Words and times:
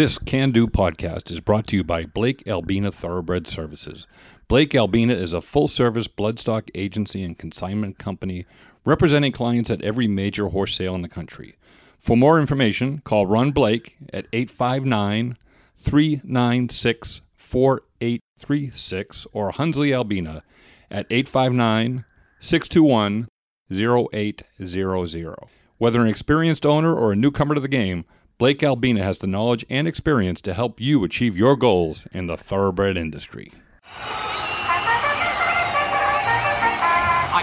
This 0.00 0.16
Can 0.16 0.50
Do 0.50 0.66
podcast 0.66 1.30
is 1.30 1.40
brought 1.40 1.66
to 1.66 1.76
you 1.76 1.84
by 1.84 2.06
Blake 2.06 2.48
Albina 2.48 2.90
Thoroughbred 2.90 3.46
Services. 3.46 4.06
Blake 4.48 4.74
Albina 4.74 5.12
is 5.12 5.34
a 5.34 5.42
full 5.42 5.68
service 5.68 6.08
bloodstock 6.08 6.70
agency 6.74 7.22
and 7.22 7.38
consignment 7.38 7.98
company 7.98 8.46
representing 8.86 9.30
clients 9.30 9.68
at 9.68 9.82
every 9.82 10.08
major 10.08 10.48
horse 10.48 10.74
sale 10.74 10.94
in 10.94 11.02
the 11.02 11.08
country. 11.10 11.58
For 11.98 12.16
more 12.16 12.40
information, 12.40 13.02
call 13.04 13.26
Ron 13.26 13.50
Blake 13.50 13.98
at 14.10 14.26
859 14.32 15.36
396 15.76 17.20
4836 17.36 19.26
or 19.34 19.52
Hunsley 19.52 19.94
Albina 19.94 20.42
at 20.90 21.04
859 21.10 22.06
621 22.40 23.28
0800. 23.70 25.34
Whether 25.76 26.00
an 26.00 26.08
experienced 26.08 26.64
owner 26.64 26.94
or 26.94 27.12
a 27.12 27.16
newcomer 27.16 27.54
to 27.54 27.60
the 27.60 27.68
game, 27.68 28.06
Blake 28.40 28.62
Albina 28.62 29.04
has 29.04 29.18
the 29.18 29.26
knowledge 29.26 29.66
and 29.68 29.86
experience 29.86 30.40
to 30.40 30.54
help 30.54 30.80
you 30.80 31.04
achieve 31.04 31.36
your 31.36 31.56
goals 31.56 32.06
in 32.10 32.26
the 32.26 32.38
thoroughbred 32.38 32.96
industry. 32.96 33.52
I 33.84 34.72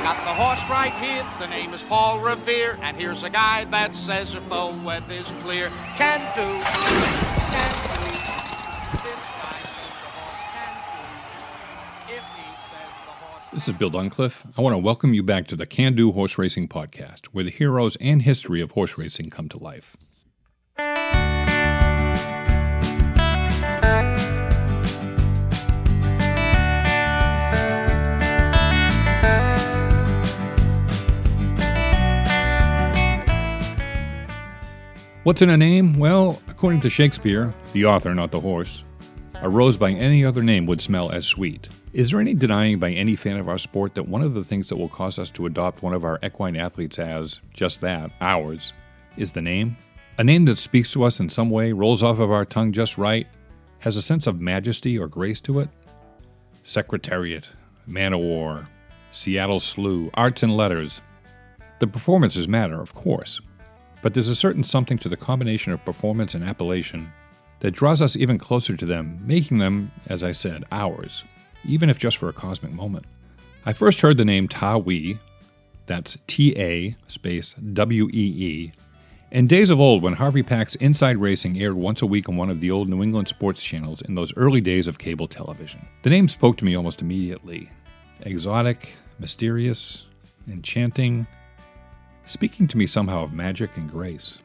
got 0.01 0.17
the 0.25 0.33
horse 0.33 0.67
right 0.67 0.91
here. 0.93 1.23
The 1.37 1.45
name 1.55 1.75
is 1.75 1.83
Paul 1.83 2.19
Revere, 2.19 2.79
and 2.81 2.97
here's 2.97 3.21
a 3.21 3.29
guy 3.29 3.65
that 3.65 3.95
says 3.95 4.33
if 4.33 4.49
the 4.49 4.75
weather's 4.83 5.31
clear, 5.43 5.69
can 5.97 6.19
do, 6.33 6.41
can 6.41 7.73
do. 7.93 8.09
This 9.05 9.21
guy 9.37 9.61
says 9.69 9.93
the 10.01 10.09
horse 10.17 10.41
can 10.57 10.73
do. 12.09 12.15
If 12.15 12.25
he 12.25 12.49
says 12.71 12.89
the 13.05 13.13
horse. 13.23 13.43
This 13.53 13.67
is 13.67 13.75
Bill 13.75 13.91
Duncliffe. 13.91 14.47
I 14.57 14.61
want 14.61 14.73
to 14.73 14.79
welcome 14.79 15.13
you 15.13 15.21
back 15.21 15.45
to 15.49 15.55
the 15.55 15.67
Can 15.67 15.93
Do 15.93 16.11
Horse 16.11 16.39
Racing 16.39 16.69
Podcast, 16.69 17.27
where 17.27 17.43
the 17.43 17.51
heroes 17.51 17.97
and 18.01 18.23
history 18.23 18.61
of 18.61 18.71
horse 18.71 18.97
racing 18.97 19.29
come 19.29 19.47
to 19.49 19.59
life. 19.59 19.95
What's 35.27 35.41
in 35.41 35.49
a 35.49 35.57
name? 35.57 35.99
Well, 35.99 36.41
according 36.47 36.79
to 36.79 36.89
Shakespeare, 36.89 37.53
the 37.73 37.83
author, 37.83 38.15
not 38.15 38.31
the 38.31 38.39
horse, 38.39 38.85
a 39.41 39.49
rose 39.49 39.75
by 39.75 39.91
any 39.91 40.23
other 40.23 40.41
name 40.41 40.65
would 40.67 40.79
smell 40.79 41.11
as 41.11 41.25
sweet. 41.25 41.67
Is 41.91 42.11
there 42.11 42.21
any 42.21 42.33
denying 42.33 42.79
by 42.79 42.91
any 42.91 43.17
fan 43.17 43.35
of 43.35 43.49
our 43.49 43.57
sport 43.57 43.95
that 43.95 44.07
one 44.07 44.21
of 44.21 44.35
the 44.35 44.45
things 44.45 44.69
that 44.69 44.77
will 44.77 44.87
cause 44.87 45.19
us 45.19 45.29
to 45.31 45.45
adopt 45.45 45.83
one 45.83 45.93
of 45.93 46.05
our 46.05 46.17
equine 46.23 46.55
athletes 46.55 46.97
as 46.97 47.41
just 47.53 47.81
that, 47.81 48.09
ours, 48.21 48.71
is 49.17 49.33
the 49.33 49.41
name? 49.41 49.75
A 50.17 50.23
name 50.23 50.45
that 50.45 50.59
speaks 50.59 50.93
to 50.93 51.03
us 51.03 51.19
in 51.19 51.29
some 51.29 51.49
way, 51.49 51.73
rolls 51.73 52.01
off 52.01 52.19
of 52.19 52.31
our 52.31 52.45
tongue 52.45 52.71
just 52.71 52.97
right, 52.97 53.27
has 53.79 53.97
a 53.97 54.01
sense 54.01 54.27
of 54.27 54.39
majesty 54.39 54.97
or 54.97 55.09
grace 55.09 55.41
to 55.41 55.59
it? 55.59 55.67
Secretariat, 56.63 57.49
Man 57.85 58.13
o' 58.13 58.17
War, 58.17 58.69
Seattle 59.11 59.59
Slew, 59.59 60.09
Arts 60.13 60.41
and 60.41 60.55
Letters. 60.55 61.01
The 61.79 61.87
performances 61.87 62.47
matter, 62.47 62.79
of 62.81 62.93
course, 62.93 63.41
but 64.01 64.13
there's 64.13 64.29
a 64.29 64.35
certain 64.35 64.63
something 64.63 64.97
to 64.99 65.09
the 65.09 65.17
combination 65.17 65.73
of 65.73 65.83
performance 65.85 66.33
and 66.33 66.43
appellation 66.43 67.11
that 67.59 67.71
draws 67.71 68.01
us 68.01 68.15
even 68.15 68.37
closer 68.37 68.77
to 68.77 68.85
them, 68.85 69.19
making 69.25 69.57
them, 69.57 69.91
as 70.07 70.23
I 70.23 70.31
said, 70.31 70.63
ours, 70.71 71.23
even 71.65 71.89
if 71.89 71.97
just 71.99 72.17
for 72.17 72.29
a 72.29 72.33
cosmic 72.33 72.71
moment. 72.71 73.05
I 73.65 73.73
first 73.73 74.01
heard 74.01 74.17
the 74.17 74.25
name 74.25 74.47
Ta 74.47 74.77
Wee, 74.77 75.19
that's 75.87 76.17
T 76.27 76.57
A 76.57 76.95
space 77.07 77.53
W 77.53 78.07
E 78.11 78.11
E, 78.11 78.71
in 79.31 79.47
days 79.47 79.69
of 79.69 79.79
old 79.79 80.03
when 80.03 80.13
Harvey 80.13 80.43
Pack's 80.43 80.75
Inside 80.75 81.17
Racing 81.17 81.59
aired 81.59 81.75
once 81.75 82.01
a 82.01 82.05
week 82.05 82.29
on 82.29 82.37
one 82.37 82.49
of 82.49 82.61
the 82.61 82.71
old 82.71 82.87
New 82.87 83.03
England 83.03 83.27
sports 83.27 83.61
channels 83.63 84.01
in 84.01 84.15
those 84.15 84.31
early 84.37 84.61
days 84.61 84.87
of 84.87 84.99
cable 84.99 85.27
television. 85.27 85.87
The 86.03 86.09
name 86.09 86.29
spoke 86.29 86.57
to 86.57 86.65
me 86.65 86.75
almost 86.75 87.01
immediately. 87.01 87.71
Exotic, 88.21 88.93
mysterious, 89.19 90.05
enchanting, 90.47 91.27
speaking 92.27 92.67
to 92.67 92.77
me 92.77 92.85
somehow 92.85 93.23
of 93.23 93.33
magic 93.33 93.77
and 93.77 93.89
grace. 93.89 94.39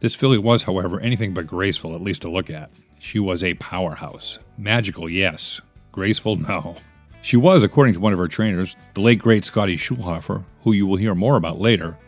This 0.00 0.14
filly 0.14 0.38
was, 0.38 0.62
however, 0.62 1.00
anything 1.00 1.34
but 1.34 1.46
graceful, 1.46 1.94
at 1.94 2.00
least 2.00 2.22
to 2.22 2.30
look 2.30 2.48
at. 2.48 2.70
She 2.98 3.18
was 3.18 3.42
a 3.42 3.54
powerhouse. 3.54 4.38
Magical, 4.56 5.08
yes. 5.08 5.60
Graceful, 5.92 6.36
no. 6.36 6.76
She 7.22 7.36
was, 7.36 7.62
according 7.62 7.94
to 7.94 8.00
one 8.00 8.12
of 8.12 8.18
her 8.18 8.28
trainers, 8.28 8.76
the 8.94 9.00
late 9.00 9.18
great 9.18 9.44
Scotty 9.44 9.76
Schulhofer, 9.76 10.44
who 10.62 10.72
you 10.72 10.86
will 10.86 10.96
hear 10.96 11.14
more 11.14 11.36
about 11.36 11.58
later, 11.58 11.98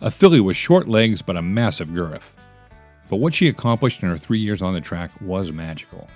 a 0.00 0.10
filly 0.10 0.40
with 0.40 0.56
short 0.56 0.86
legs 0.88 1.22
but 1.22 1.36
a 1.36 1.42
massive 1.42 1.92
girth. 1.92 2.36
But 3.08 3.16
what 3.16 3.34
she 3.34 3.48
accomplished 3.48 4.02
in 4.02 4.08
her 4.08 4.18
three 4.18 4.38
years 4.38 4.62
on 4.62 4.74
the 4.74 4.80
track 4.80 5.10
was 5.20 5.50
magical. 5.52 6.08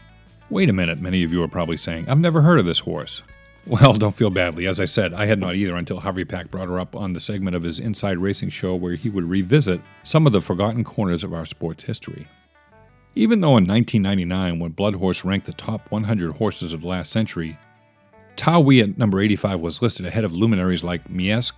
Wait 0.50 0.68
a 0.68 0.72
minute, 0.72 1.00
many 1.00 1.22
of 1.22 1.32
you 1.32 1.42
are 1.42 1.48
probably 1.48 1.76
saying, 1.76 2.08
I've 2.08 2.18
never 2.18 2.42
heard 2.42 2.58
of 2.58 2.66
this 2.66 2.80
horse. 2.80 3.22
Well, 3.66 3.92
don't 3.92 4.14
feel 4.14 4.30
badly. 4.30 4.66
As 4.66 4.80
I 4.80 4.86
said, 4.86 5.12
I 5.12 5.26
had 5.26 5.38
not 5.38 5.54
either 5.54 5.76
until 5.76 6.00
Harvey 6.00 6.24
Pack 6.24 6.50
brought 6.50 6.68
her 6.68 6.80
up 6.80 6.96
on 6.96 7.12
the 7.12 7.20
segment 7.20 7.54
of 7.54 7.62
his 7.62 7.78
Inside 7.78 8.18
Racing 8.18 8.50
show 8.50 8.74
where 8.74 8.94
he 8.94 9.10
would 9.10 9.28
revisit 9.28 9.80
some 10.02 10.26
of 10.26 10.32
the 10.32 10.40
forgotten 10.40 10.82
corners 10.82 11.22
of 11.22 11.34
our 11.34 11.44
sports 11.44 11.84
history. 11.84 12.26
Even 13.14 13.40
though 13.40 13.56
in 13.58 13.66
1999, 13.66 14.58
when 14.58 14.70
Bloodhorse 14.70 15.24
ranked 15.24 15.46
the 15.46 15.52
top 15.52 15.90
100 15.90 16.38
horses 16.38 16.72
of 16.72 16.84
last 16.84 17.10
century, 17.10 17.58
Ta 18.36 18.58
Wee 18.58 18.80
at 18.80 18.96
number 18.96 19.20
85 19.20 19.60
was 19.60 19.82
listed 19.82 20.06
ahead 20.06 20.24
of 20.24 20.32
luminaries 20.32 20.82
like 20.82 21.10
Miesque, 21.10 21.54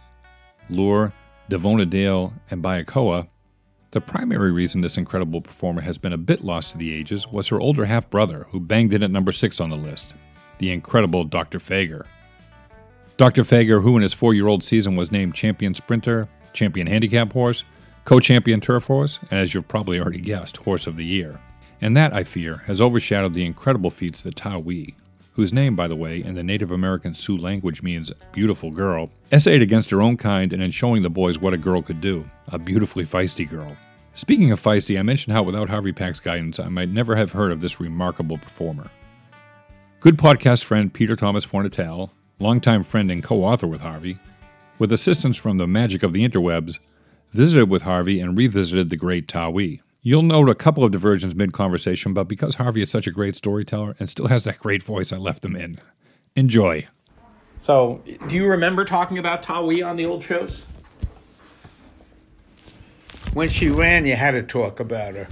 Lure, 0.68 1.12
Davona 1.48 1.88
Dale, 1.88 2.32
and 2.50 2.62
Bayakoa, 2.62 3.28
the 3.92 4.00
primary 4.00 4.50
reason 4.50 4.80
this 4.80 4.96
incredible 4.96 5.42
performer 5.42 5.82
has 5.82 5.98
been 5.98 6.14
a 6.14 6.18
bit 6.18 6.42
lost 6.42 6.70
to 6.70 6.78
the 6.78 6.92
ages 6.92 7.28
was 7.28 7.48
her 7.48 7.60
older 7.60 7.84
half 7.84 8.08
brother, 8.08 8.46
who 8.48 8.58
banged 8.58 8.94
in 8.94 9.02
at 9.02 9.10
number 9.10 9.32
6 9.32 9.60
on 9.60 9.68
the 9.68 9.76
list 9.76 10.14
the 10.62 10.70
incredible 10.70 11.24
Dr. 11.24 11.58
Fager. 11.58 12.06
Dr. 13.16 13.42
Fager, 13.42 13.82
who 13.82 13.96
in 13.96 14.02
his 14.02 14.14
four 14.14 14.32
year 14.32 14.46
old 14.46 14.62
season 14.62 14.94
was 14.94 15.10
named 15.10 15.34
champion 15.34 15.74
sprinter, 15.74 16.28
champion 16.52 16.86
handicap 16.86 17.32
horse, 17.32 17.64
co 18.04 18.20
champion 18.20 18.60
turf 18.60 18.84
horse, 18.84 19.18
and 19.22 19.40
as 19.40 19.52
you've 19.52 19.66
probably 19.66 19.98
already 19.98 20.20
guessed, 20.20 20.58
horse 20.58 20.86
of 20.86 20.96
the 20.96 21.04
year. 21.04 21.40
And 21.80 21.96
that, 21.96 22.14
I 22.14 22.22
fear, 22.22 22.58
has 22.66 22.80
overshadowed 22.80 23.34
the 23.34 23.44
incredible 23.44 23.90
feats 23.90 24.22
that 24.22 24.36
Ta 24.36 24.56
Wee, 24.56 24.94
whose 25.32 25.52
name, 25.52 25.74
by 25.74 25.88
the 25.88 25.96
way, 25.96 26.22
in 26.22 26.36
the 26.36 26.44
Native 26.44 26.70
American 26.70 27.12
Sioux 27.12 27.36
language 27.36 27.82
means 27.82 28.12
beautiful 28.30 28.70
girl, 28.70 29.10
essayed 29.32 29.62
against 29.62 29.90
her 29.90 30.00
own 30.00 30.16
kind 30.16 30.52
and 30.52 30.62
in 30.62 30.70
showing 30.70 31.02
the 31.02 31.10
boys 31.10 31.40
what 31.40 31.54
a 31.54 31.58
girl 31.58 31.82
could 31.82 32.00
do 32.00 32.24
a 32.48 32.58
beautifully 32.58 33.04
feisty 33.04 33.48
girl. 33.48 33.76
Speaking 34.14 34.52
of 34.52 34.62
feisty, 34.62 34.96
I 34.96 35.02
mentioned 35.02 35.34
how 35.34 35.42
without 35.42 35.70
Harvey 35.70 35.92
Pack's 35.92 36.20
guidance, 36.20 36.60
I 36.60 36.68
might 36.68 36.90
never 36.90 37.16
have 37.16 37.32
heard 37.32 37.50
of 37.50 37.60
this 37.60 37.80
remarkable 37.80 38.38
performer. 38.38 38.90
Good 40.02 40.18
podcast 40.18 40.64
friend 40.64 40.92
Peter 40.92 41.14
Thomas 41.14 41.46
Fornatel, 41.46 42.10
longtime 42.40 42.82
friend 42.82 43.08
and 43.08 43.22
co 43.22 43.44
author 43.44 43.68
with 43.68 43.82
Harvey, 43.82 44.18
with 44.76 44.90
assistance 44.90 45.36
from 45.36 45.58
the 45.58 45.66
magic 45.68 46.02
of 46.02 46.12
the 46.12 46.28
interwebs, 46.28 46.80
visited 47.30 47.70
with 47.70 47.82
Harvey 47.82 48.18
and 48.18 48.36
revisited 48.36 48.90
the 48.90 48.96
great 48.96 49.28
Ta 49.28 49.48
Wee. 49.48 49.80
You'll 50.00 50.22
note 50.22 50.48
a 50.48 50.56
couple 50.56 50.82
of 50.82 50.90
diversions 50.90 51.36
mid 51.36 51.52
conversation, 51.52 52.12
but 52.14 52.24
because 52.24 52.56
Harvey 52.56 52.82
is 52.82 52.90
such 52.90 53.06
a 53.06 53.12
great 53.12 53.36
storyteller 53.36 53.94
and 54.00 54.10
still 54.10 54.26
has 54.26 54.42
that 54.42 54.58
great 54.58 54.82
voice, 54.82 55.12
I 55.12 55.18
left 55.18 55.42
them 55.42 55.54
in. 55.54 55.78
Enjoy. 56.34 56.88
So, 57.56 58.02
do 58.26 58.34
you 58.34 58.48
remember 58.48 58.84
talking 58.84 59.18
about 59.18 59.40
Ta 59.40 59.62
Wee 59.62 59.82
on 59.82 59.94
the 59.94 60.06
old 60.06 60.24
shows? 60.24 60.64
When 63.34 63.48
she 63.48 63.68
ran, 63.68 64.04
you 64.04 64.16
had 64.16 64.32
to 64.32 64.42
talk 64.42 64.80
about 64.80 65.14
her. 65.14 65.28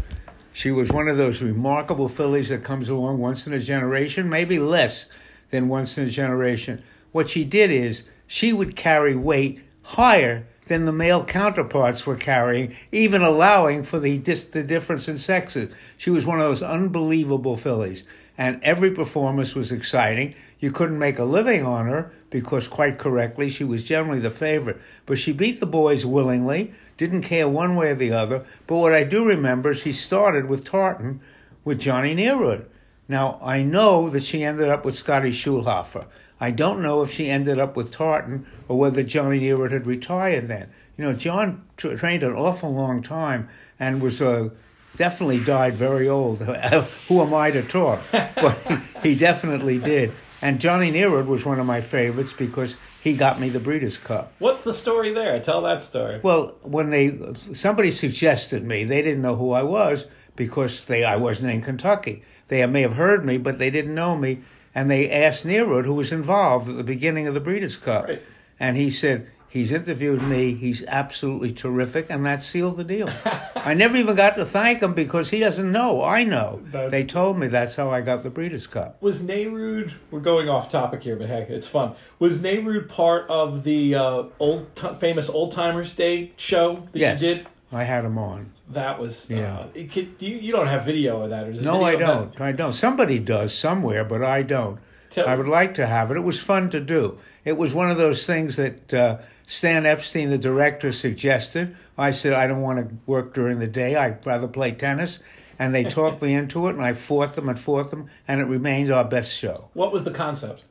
She 0.61 0.73
was 0.73 0.91
one 0.91 1.09
of 1.09 1.17
those 1.17 1.41
remarkable 1.41 2.07
fillies 2.07 2.51
that 2.51 2.63
comes 2.63 2.91
along 2.91 3.17
once 3.17 3.47
in 3.47 3.55
a 3.55 3.59
generation, 3.59 4.29
maybe 4.29 4.59
less 4.59 5.07
than 5.49 5.69
once 5.71 5.97
in 5.97 6.05
a 6.05 6.11
generation. 6.11 6.83
What 7.13 7.31
she 7.31 7.45
did 7.45 7.71
is 7.71 8.03
she 8.27 8.53
would 8.53 8.77
carry 8.77 9.17
weight 9.17 9.65
higher 9.83 10.47
than 10.67 10.85
the 10.85 10.93
male 10.93 11.25
counterparts 11.25 12.05
were 12.05 12.15
carrying, 12.15 12.77
even 12.93 13.23
allowing 13.23 13.85
for 13.85 13.99
the, 13.99 14.19
dis- 14.19 14.45
the 14.45 14.63
difference 14.63 15.09
in 15.09 15.17
sexes. 15.17 15.73
She 15.97 16.11
was 16.11 16.27
one 16.27 16.41
of 16.41 16.47
those 16.47 16.63
unbelievable 16.63 17.57
fillies, 17.57 18.05
and 18.37 18.63
every 18.63 18.91
performance 18.91 19.55
was 19.55 19.73
exciting. 19.73 20.35
You 20.59 20.71
couldn't 20.71 20.99
make 20.99 21.19
a 21.19 21.25
living 21.25 21.65
on 21.65 21.87
her 21.87 22.13
because, 22.29 22.69
quite 22.69 22.99
correctly, 22.99 23.49
she 23.49 23.65
was 23.65 23.83
generally 23.83 24.21
the 24.21 24.29
favorite. 24.31 24.79
But 25.07 25.17
she 25.17 25.33
beat 25.33 25.59
the 25.59 25.65
boys 25.65 26.05
willingly, 26.05 26.75
didn't 27.01 27.23
care 27.23 27.49
one 27.49 27.77
way 27.77 27.93
or 27.93 27.95
the 27.95 28.13
other. 28.13 28.45
But 28.67 28.77
what 28.77 28.93
I 28.93 29.05
do 29.05 29.25
remember, 29.25 29.71
is 29.71 29.79
she 29.79 29.93
started 29.93 30.45
with 30.45 30.65
Tartan 30.65 31.23
with 31.65 31.81
Johnny 31.81 32.15
Nerud. 32.15 32.67
Now, 33.09 33.39
I 33.43 33.63
know 33.63 34.11
that 34.11 34.23
she 34.23 34.45
ended 34.45 34.69
up 34.69 34.85
with 34.85 34.95
Scotty 34.95 35.31
Schulhofer. 35.31 36.07
I 36.39 36.51
don't 36.51 36.83
know 36.83 37.01
if 37.01 37.11
she 37.11 37.31
ended 37.31 37.59
up 37.59 37.75
with 37.75 37.91
Tartan 37.91 38.47
or 38.69 38.79
whether 38.79 39.03
Johnny 39.03 39.41
Nerud 39.41 39.73
had 39.73 39.87
retired 39.87 40.49
then. 40.49 40.69
You 40.99 41.05
know, 41.05 41.15
John 41.15 41.65
tra- 41.79 41.97
trained 41.97 42.23
an 42.23 42.35
awful 42.35 42.71
long 42.71 43.01
time 43.03 43.49
and 43.79 44.03
was 44.03 44.21
uh, 44.21 44.51
definitely 44.97 45.43
died 45.43 45.75
very 45.77 46.07
old. 46.07 46.39
Who 47.09 47.23
am 47.23 47.33
I 47.33 47.51
to 47.51 47.63
talk? 47.63 48.03
but 48.13 48.59
he, 49.03 49.11
he 49.11 49.15
definitely 49.17 49.79
did. 49.79 50.13
And 50.43 50.61
Johnny 50.61 50.93
Nerud 50.93 51.27
was 51.27 51.47
one 51.47 51.59
of 51.59 51.65
my 51.65 51.81
favorites 51.81 52.35
because 52.37 52.77
he 53.03 53.15
got 53.15 53.41
me 53.41 53.49
the 53.49 53.61
Breeders' 53.61 53.97
Cup. 53.97 54.33
What's 54.39 54.63
the 54.63 54.75
story 54.75 55.13
there? 55.13 55.41
Tell 55.41 55.63
that 55.63 55.83
story. 55.83 56.21
Well, 56.23 56.55
when 56.63 56.91
they 56.91 57.19
somebody 57.55 57.91
suggested 57.91 58.65
me, 58.65 58.85
they 58.85 59.03
didn't 59.03 59.23
know 59.23 59.37
who 59.37 59.53
I 59.53 59.63
was 59.63 60.07
because 60.37 60.85
they 60.85 61.05
I 61.05 61.17
wasn't 61.17 61.53
in 61.53 61.63
Kentucky. 61.63 62.23
They 62.49 62.65
may 62.67 62.83
have 62.83 62.95
heard 62.95 63.25
me, 63.25 63.39
but 63.39 63.59
they 63.59 63.71
didn't 63.71 63.95
know 63.95 64.17
me. 64.17 64.41
And 64.75 64.91
they 64.91 65.11
asked 65.11 65.45
Nerud, 65.45 65.85
who 65.85 65.95
was 65.95 66.13
involved 66.13 66.69
at 66.69 66.77
the 66.77 66.85
beginning 66.85 67.27
of 67.27 67.35
the 67.35 67.41
Breeders' 67.41 67.77
Cup, 67.77 68.05
Right. 68.05 68.23
and 68.61 68.77
he 68.77 68.91
said 68.91 69.27
he's 69.51 69.71
interviewed 69.73 70.23
me. 70.23 70.55
He's 70.55 70.83
absolutely 70.87 71.53
terrific, 71.53 72.07
and 72.09 72.25
that 72.25 72.43
sealed 72.43 72.79
the 72.79 72.85
deal. 72.85 73.11
I 73.57 73.75
never 73.75 73.97
even 73.97 74.17
got 74.17 74.37
to 74.37 74.45
thank 74.47 74.81
him 74.81 74.95
because 74.95 75.29
he 75.31 75.41
doesn't 75.41 75.71
know. 75.71 76.03
I 76.03 76.25
know. 76.25 76.63
That's- 76.67 76.91
they 76.91 77.05
told 77.05 77.39
me 77.39 77.49
that's 77.49 77.75
how 77.77 77.91
I 77.91 78.01
got 78.01 78.23
the 78.23 78.31
Breeders' 78.31 78.67
Cup. 78.67 78.97
Was 79.03 79.23
Nerud? 79.23 79.93
We're 80.11 80.21
going 80.21 80.49
off 80.49 80.69
topic 80.69 81.03
here, 81.03 81.17
but 81.17 81.29
heck, 81.29 81.51
it's 81.51 81.67
fun. 81.67 81.95
Was 82.19 82.39
Nerud 82.39 82.89
part 82.89 83.29
of 83.29 83.65
the 83.65 83.95
uh, 83.97 84.23
old 84.39 84.75
t- 84.77 84.89
famous 84.99 85.29
Old 85.29 85.53
Timers 85.53 85.95
Day 85.95 86.33
show 86.37 86.85
that 86.93 86.99
Yes, 86.99 87.21
you 87.23 87.35
did? 87.35 87.47
I 87.73 87.85
had 87.85 88.05
him 88.05 88.19
on. 88.19 88.53
That 88.71 88.99
was 89.01 89.29
Yeah. 89.31 89.59
Uh, 89.59 89.67
it 89.75 89.93
could, 89.93 90.15
you, 90.21 90.37
you 90.37 90.53
don't 90.53 90.67
have 90.69 90.85
video 90.85 91.23
of 91.23 91.31
that, 91.31 91.47
or 91.49 91.53
No, 91.53 91.83
I 91.85 91.93
video 91.93 92.11
of 92.13 92.31
that? 92.31 92.37
don't. 92.39 92.41
I 92.49 92.53
don't. 92.53 92.73
Somebody 92.73 93.19
does 93.19 93.53
somewhere, 93.53 94.05
but 94.05 94.23
I 94.25 94.43
don't. 94.43 94.79
Tell- 95.11 95.29
I 95.29 95.35
would 95.35 95.49
like 95.49 95.75
to 95.75 95.87
have 95.87 96.11
it. 96.13 96.17
It 96.17 96.21
was 96.25 96.41
fun 96.41 96.71
to 96.71 96.79
do. 96.81 97.19
It 97.45 97.57
was 97.57 97.75
one 97.75 97.91
of 97.91 97.97
those 97.97 98.27
things 98.27 98.55
that 98.57 98.95
uh, 98.95 99.19
Stan 99.51 99.85
Epstein, 99.85 100.31
the 100.31 100.39
director, 100.39 100.93
suggested. 100.93 101.75
I 101.99 102.13
said 102.13 102.35
I 102.35 102.47
don't 102.47 102.61
want 102.61 102.89
to 102.89 102.95
work 103.11 103.35
during 103.35 103.59
the 103.59 103.67
day. 103.67 103.97
I'd 103.97 104.25
rather 104.25 104.47
play 104.47 104.71
tennis. 104.71 105.19
And 105.59 105.75
they 105.75 105.83
talked 105.83 106.23
me 106.23 106.35
into 106.35 106.69
it, 106.69 106.77
and 106.77 106.85
I 106.85 106.93
fought 106.93 107.33
them 107.33 107.49
and 107.49 107.59
fought 107.59 107.91
them, 107.91 108.09
and 108.29 108.41
it 108.41 108.45
remains 108.45 108.91
our 108.91 109.03
best 109.03 109.37
show. 109.37 109.69
What 109.73 109.93
was 109.93 110.05
the 110.05 110.13
concept? 110.13 110.63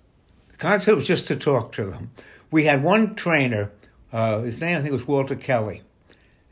The 0.51 0.57
concept 0.57 0.95
was 0.95 1.05
just 1.05 1.27
to 1.27 1.35
talk 1.35 1.73
to 1.73 1.87
them. 1.87 2.11
We 2.51 2.63
had 2.63 2.81
one 2.81 3.15
trainer, 3.15 3.69
uh, 4.13 4.39
his 4.43 4.61
name 4.61 4.77
I 4.77 4.81
think 4.81 4.93
was 4.93 5.05
Walter 5.05 5.35
Kelly, 5.35 5.81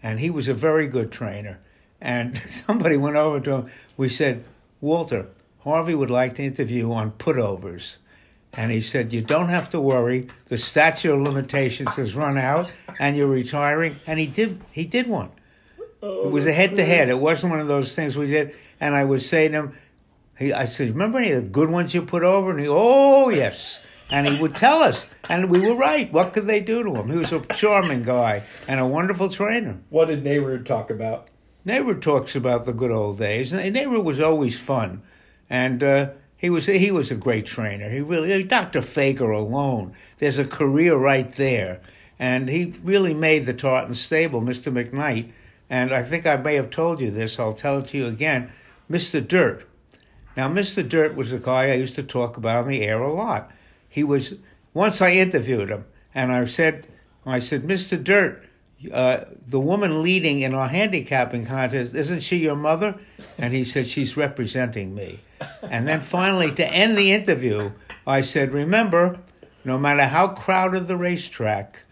and 0.03 0.19
he 0.19 0.30
was 0.30 0.50
a 0.50 0.53
very 0.53 0.89
good 0.89 1.13
trainer. 1.13 1.62
And 2.01 2.38
somebody 2.41 2.97
went 2.97 3.15
over 3.15 3.39
to 3.39 3.51
him. 3.51 3.71
We 3.95 4.09
said, 4.09 4.44
Walter, 4.81 5.27
Harvey 5.59 5.95
would 5.95 6.12
like 6.12 6.35
to 6.35 6.44
interview 6.44 6.91
on 6.91 7.12
putovers. 7.13 8.00
And 8.53 8.71
he 8.71 8.81
said, 8.81 9.13
You 9.13 9.21
don't 9.21 9.49
have 9.49 9.69
to 9.69 9.79
worry. 9.79 10.27
The 10.45 10.57
statute 10.57 11.13
of 11.13 11.21
limitations 11.21 11.95
has 11.95 12.15
run 12.15 12.38
out 12.38 12.69
and 12.99 13.15
you're 13.15 13.27
retiring. 13.27 13.97
And 14.07 14.19
he 14.19 14.25
did 14.25 14.61
he 14.71 14.85
did 14.85 15.07
one. 15.07 15.29
it 16.01 16.31
was 16.31 16.47
a 16.47 16.53
head 16.53 16.75
to 16.75 16.83
head. 16.83 17.09
It 17.09 17.19
wasn't 17.19 17.51
one 17.51 17.59
of 17.59 17.67
those 17.67 17.94
things 17.95 18.17
we 18.17 18.27
did. 18.27 18.55
And 18.79 18.95
I 18.95 19.03
would 19.03 19.21
say 19.21 19.47
to 19.47 19.53
him, 19.53 19.77
he, 20.38 20.53
I 20.53 20.65
said, 20.65 20.89
Remember 20.89 21.19
any 21.19 21.31
of 21.31 21.44
the 21.44 21.49
good 21.49 21.69
ones 21.69 21.94
you 21.94 22.01
put 22.01 22.23
over? 22.23 22.51
And 22.51 22.59
he, 22.59 22.67
Oh, 22.69 23.29
yes. 23.29 23.79
And 24.09 24.25
he 24.25 24.39
would 24.39 24.55
tell 24.55 24.79
us. 24.79 25.05
And 25.27 25.49
we 25.49 25.59
were 25.59 25.75
right. 25.75 26.11
What 26.13 26.31
could 26.33 26.47
they 26.47 26.61
do 26.61 26.81
to 26.83 26.95
him? 26.95 27.09
He 27.09 27.17
was 27.17 27.33
a 27.33 27.41
charming 27.41 28.03
guy 28.03 28.44
and 28.67 28.79
a 28.79 28.85
wonderful 28.88 29.29
trainer. 29.29 29.77
What 29.89 30.07
did 30.07 30.23
Nerud 30.23 30.65
talk 30.65 30.89
about? 30.89 31.27
Nerud 31.65 32.01
talks 32.01 32.33
about 32.35 32.63
the 32.63 32.71
good 32.71 32.91
old 32.91 33.17
days. 33.19 33.51
And 33.51 33.75
Nerud 33.75 34.03
was 34.03 34.21
always 34.21 34.57
fun. 34.57 35.01
And 35.49 35.83
uh, 35.83 36.09
he 36.38 36.50
was 36.50 36.68
he 36.68 36.92
was 36.92 37.10
a 37.10 37.16
great 37.16 37.45
trainer. 37.45 37.89
He 37.89 38.01
really 38.01 38.44
Dr. 38.44 38.81
Fager 38.81 39.36
alone. 39.36 39.94
There's 40.19 40.38
a 40.38 40.45
career 40.45 40.95
right 40.95 41.30
there. 41.34 41.81
And 42.19 42.50
he 42.50 42.74
really 42.84 43.13
made 43.13 43.45
the 43.45 43.54
Tartan 43.54 43.94
stable, 43.94 44.42
Mr. 44.42 44.72
McKnight. 44.72 45.31
And 45.69 45.94
I 45.94 46.04
think 46.04 46.25
I 46.25 46.36
may 46.38 46.56
have 46.56 46.69
told 46.69 47.01
you 47.01 47.12
this. 47.12 47.39
I'll 47.39 47.54
tell 47.54 47.80
it 47.80 47.88
to 47.89 47.98
you 47.98 48.07
again. 48.07 48.50
Mr. 48.89 49.25
Dirt. 49.25 49.68
Now, 50.36 50.48
Mr. 50.48 50.88
Dirt 50.88 51.16
was 51.16 51.34
a 51.34 51.39
guy 51.39 51.72
I 51.72 51.74
used 51.74 51.95
to 51.95 52.04
talk 52.04 52.38
about 52.38 52.63
on 52.63 52.69
the 52.69 52.83
air 52.83 53.01
a 53.01 53.12
lot. 53.12 53.51
He 53.90 54.04
was 54.04 54.36
once 54.74 55.01
I 55.01 55.12
interviewed 55.12 55.69
him, 55.69 55.86
and 56.13 56.31
I 56.31 56.45
said, 56.45 56.88
I 57.25 57.40
said, 57.40 57.63
Mr. 57.63 58.01
Dirt, 58.01 58.46
uh, 58.91 59.25
the 59.47 59.59
woman 59.59 60.03
leading 60.03 60.41
in 60.41 60.53
our 60.53 60.68
handicapping 60.68 61.45
contest, 61.45 61.95
isn't 61.95 62.19
she 62.21 62.38
your 62.38 62.56
mother? 62.56 62.95
And 63.38 63.53
he 63.53 63.63
said, 63.63 63.88
she's 63.88 64.15
representing 64.15 64.94
me. 64.94 65.21
And 65.62 65.88
then 65.88 66.01
finally, 66.01 66.51
to 66.53 66.68
end 66.68 66.97
the 66.97 67.12
interview, 67.12 67.71
I 68.06 68.21
said, 68.21 68.53
remember, 68.53 69.19
no 69.63 69.77
matter 69.77 70.06
how 70.06 70.29
crowded 70.29 70.88
the 70.88 70.97
racetrack, 70.97 71.83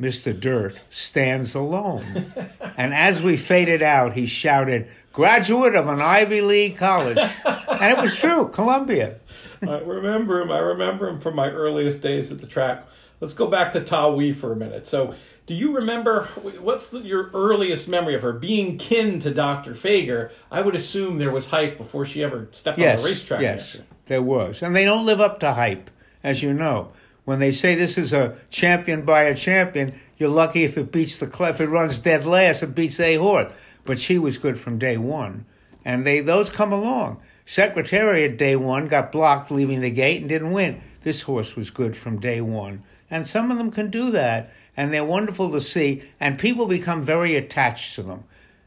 Mr. 0.00 0.38
Dirt 0.38 0.76
stands 0.90 1.54
alone. 1.54 2.32
And 2.76 2.92
as 2.92 3.22
we 3.22 3.36
faded 3.36 3.82
out, 3.82 4.14
he 4.14 4.26
shouted, 4.26 4.88
graduate 5.12 5.74
of 5.74 5.86
an 5.88 6.00
Ivy 6.00 6.40
League 6.40 6.76
college. 6.76 7.18
And 7.18 7.92
it 7.92 7.98
was 7.98 8.16
true, 8.16 8.48
Columbia. 8.48 9.16
I 9.62 9.78
remember 9.78 10.40
him. 10.40 10.50
I 10.50 10.58
remember 10.58 11.08
him 11.08 11.20
from 11.20 11.36
my 11.36 11.48
earliest 11.48 12.02
days 12.02 12.30
at 12.32 12.38
the 12.38 12.46
track. 12.46 12.86
Let's 13.20 13.34
go 13.34 13.46
back 13.46 13.72
to 13.72 13.80
Ta 13.80 14.08
Wee 14.08 14.32
for 14.32 14.52
a 14.52 14.56
minute. 14.56 14.86
So, 14.86 15.14
do 15.46 15.54
you 15.54 15.76
remember 15.76 16.24
what's 16.60 16.88
the, 16.88 17.00
your 17.00 17.30
earliest 17.34 17.86
memory 17.88 18.14
of 18.14 18.22
her 18.22 18.32
being 18.32 18.78
kin 18.78 19.18
to 19.20 19.32
Dr. 19.32 19.74
Fager? 19.74 20.30
I 20.50 20.62
would 20.62 20.74
assume 20.74 21.18
there 21.18 21.30
was 21.30 21.46
hype 21.46 21.76
before 21.76 22.06
she 22.06 22.22
ever 22.24 22.48
stepped 22.50 22.78
Yes, 22.78 22.98
on 22.98 23.04
the 23.04 23.10
racetrack. 23.10 23.40
yes, 23.40 23.74
next 23.76 23.88
there 24.06 24.22
was. 24.22 24.62
And 24.62 24.74
they 24.74 24.84
don't 24.84 25.06
live 25.06 25.20
up 25.20 25.40
to 25.40 25.52
hype, 25.52 25.90
as 26.22 26.42
you 26.42 26.52
know. 26.54 26.92
When 27.24 27.38
they 27.38 27.52
say 27.52 27.74
this 27.74 27.96
is 27.96 28.12
a 28.12 28.36
champion 28.50 29.04
by 29.04 29.24
a 29.24 29.34
champion, 29.34 29.98
you're 30.18 30.28
lucky 30.28 30.64
if 30.64 30.76
it 30.76 30.92
beats 30.92 31.18
the 31.18 31.26
if 31.48 31.60
it 31.60 31.68
runs 31.68 31.98
dead 31.98 32.26
last, 32.26 32.62
it 32.62 32.74
beats 32.74 33.00
a 33.00 33.16
horse. 33.16 33.52
But 33.84 33.98
she 33.98 34.18
was 34.18 34.38
good 34.38 34.58
from 34.58 34.78
day 34.78 34.96
one, 34.98 35.44
and 35.84 36.06
they 36.06 36.20
those 36.20 36.48
come 36.50 36.72
along. 36.72 37.20
Secretariat 37.46 38.36
day 38.38 38.56
one 38.56 38.88
got 38.88 39.12
blocked 39.12 39.50
leaving 39.50 39.80
the 39.80 39.90
gate 39.90 40.20
and 40.20 40.28
didn't 40.28 40.52
win. 40.52 40.80
This 41.02 41.22
horse 41.22 41.56
was 41.56 41.70
good 41.70 41.96
from 41.96 42.20
day 42.20 42.40
one, 42.40 42.82
and 43.10 43.26
some 43.26 43.50
of 43.50 43.58
them 43.58 43.70
can 43.70 43.90
do 43.90 44.10
that, 44.10 44.52
and 44.76 44.92
they're 44.92 45.04
wonderful 45.04 45.50
to 45.52 45.60
see. 45.60 46.02
And 46.20 46.38
people 46.38 46.66
become 46.66 47.02
very 47.02 47.36
attached 47.36 47.94
to 47.96 48.02
them. 48.02 48.24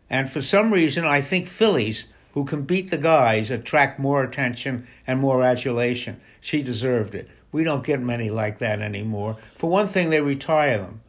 And 0.10 0.30
for 0.30 0.42
some 0.42 0.72
reason, 0.72 1.06
I 1.06 1.22
think 1.22 1.48
fillies 1.48 2.06
who 2.34 2.46
can 2.46 2.64
beat 2.64 2.92
the 2.92 2.98
guys 2.98 3.50
attract 3.50 4.00
more 4.00 4.24
attention 4.24 4.88
and 5.06 5.20
more 5.20 5.44
adulation. 5.44 6.22
She 6.40 6.62
deserved 6.62 7.16
it. 7.16 7.28
We 7.52 7.64
don't 7.64 7.84
get 7.84 8.00
many 8.00 8.30
like 8.30 8.60
that 8.60 8.80
anymore. 8.80 9.38
For 9.56 9.70
one 9.70 9.88
thing, 9.88 10.10
they 10.10 10.22
retire 10.22 10.78
them. 10.78 11.02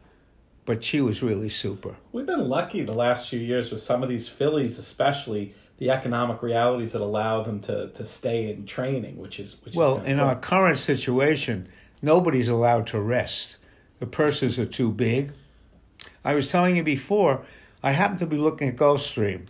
But 0.65 0.83
she 0.83 1.01
was 1.01 1.23
really 1.23 1.49
super. 1.49 1.95
We've 2.11 2.25
been 2.25 2.49
lucky 2.49 2.81
the 2.81 2.93
last 2.93 3.29
few 3.29 3.39
years 3.39 3.71
with 3.71 3.81
some 3.81 4.03
of 4.03 4.09
these 4.09 4.27
fillies, 4.27 4.77
especially 4.77 5.53
the 5.77 5.89
economic 5.91 6.41
realities 6.41 6.91
that 6.91 7.01
allow 7.01 7.41
them 7.41 7.59
to, 7.61 7.89
to 7.89 8.05
stay 8.05 8.51
in 8.51 8.65
training, 8.65 9.17
which 9.17 9.39
is 9.39 9.55
which 9.63 9.75
Well, 9.75 9.99
is 9.99 10.07
in 10.07 10.19
our 10.19 10.35
current 10.35 10.77
situation, 10.77 11.69
nobody's 12.01 12.49
allowed 12.49 12.87
to 12.87 12.99
rest. 12.99 13.57
The 13.99 14.07
purses 14.07 14.57
are 14.59 14.65
too 14.65 14.91
big. 14.91 15.33
I 16.23 16.33
was 16.33 16.49
telling 16.49 16.75
you 16.75 16.83
before, 16.83 17.45
I 17.83 17.91
happen 17.91 18.17
to 18.17 18.25
be 18.25 18.37
looking 18.37 18.69
at 18.69 18.75
Gulfstream. 18.75 19.47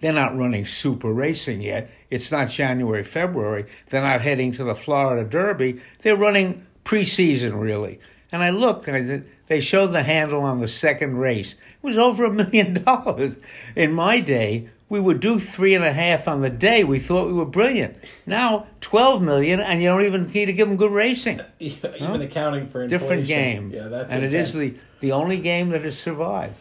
They're 0.00 0.12
not 0.12 0.36
running 0.36 0.66
super 0.66 1.12
racing 1.12 1.60
yet. 1.60 1.90
It's 2.08 2.32
not 2.32 2.48
January, 2.48 3.04
February. 3.04 3.66
They're 3.90 4.02
not 4.02 4.22
heading 4.22 4.52
to 4.52 4.64
the 4.64 4.74
Florida 4.74 5.28
Derby. 5.28 5.80
They're 6.02 6.16
running 6.16 6.66
preseason, 6.84 7.60
really. 7.60 8.00
And 8.32 8.42
I 8.42 8.50
looked 8.50 8.86
and 8.86 8.96
I 8.96 9.04
said, 9.04 9.28
they 9.48 9.60
showed 9.60 9.88
the 9.88 10.02
handle 10.02 10.42
on 10.42 10.60
the 10.60 10.68
second 10.68 11.18
race. 11.18 11.52
It 11.52 11.86
was 11.86 11.98
over 11.98 12.24
a 12.24 12.32
million 12.32 12.82
dollars. 12.84 13.36
In 13.76 13.92
my 13.92 14.20
day, 14.20 14.70
we 14.90 15.00
would 15.00 15.20
do 15.20 15.38
three 15.38 15.74
and 15.74 15.84
a 15.84 15.92
half 15.92 16.28
on 16.28 16.42
the 16.42 16.50
day. 16.50 16.82
We 16.84 16.98
thought 16.98 17.28
we 17.28 17.32
were 17.32 17.46
brilliant. 17.46 17.96
Now, 18.26 18.66
12 18.80 19.22
million, 19.22 19.60
and 19.60 19.80
you 19.80 19.88
don't 19.88 20.04
even 20.04 20.26
need 20.26 20.46
to 20.46 20.52
give 20.52 20.68
them 20.68 20.76
good 20.76 20.92
racing. 20.92 21.40
even 21.60 22.20
accounting 22.20 22.68
for 22.68 22.82
inflation. 22.82 22.88
Different 22.88 23.26
game. 23.26 23.70
Yeah, 23.70 23.86
that's 23.86 24.12
and 24.12 24.24
it 24.24 24.34
is 24.34 24.52
the, 24.52 24.74
the 24.98 25.12
only 25.12 25.40
game 25.40 25.70
that 25.70 25.82
has 25.82 25.96
survived. 25.96 26.56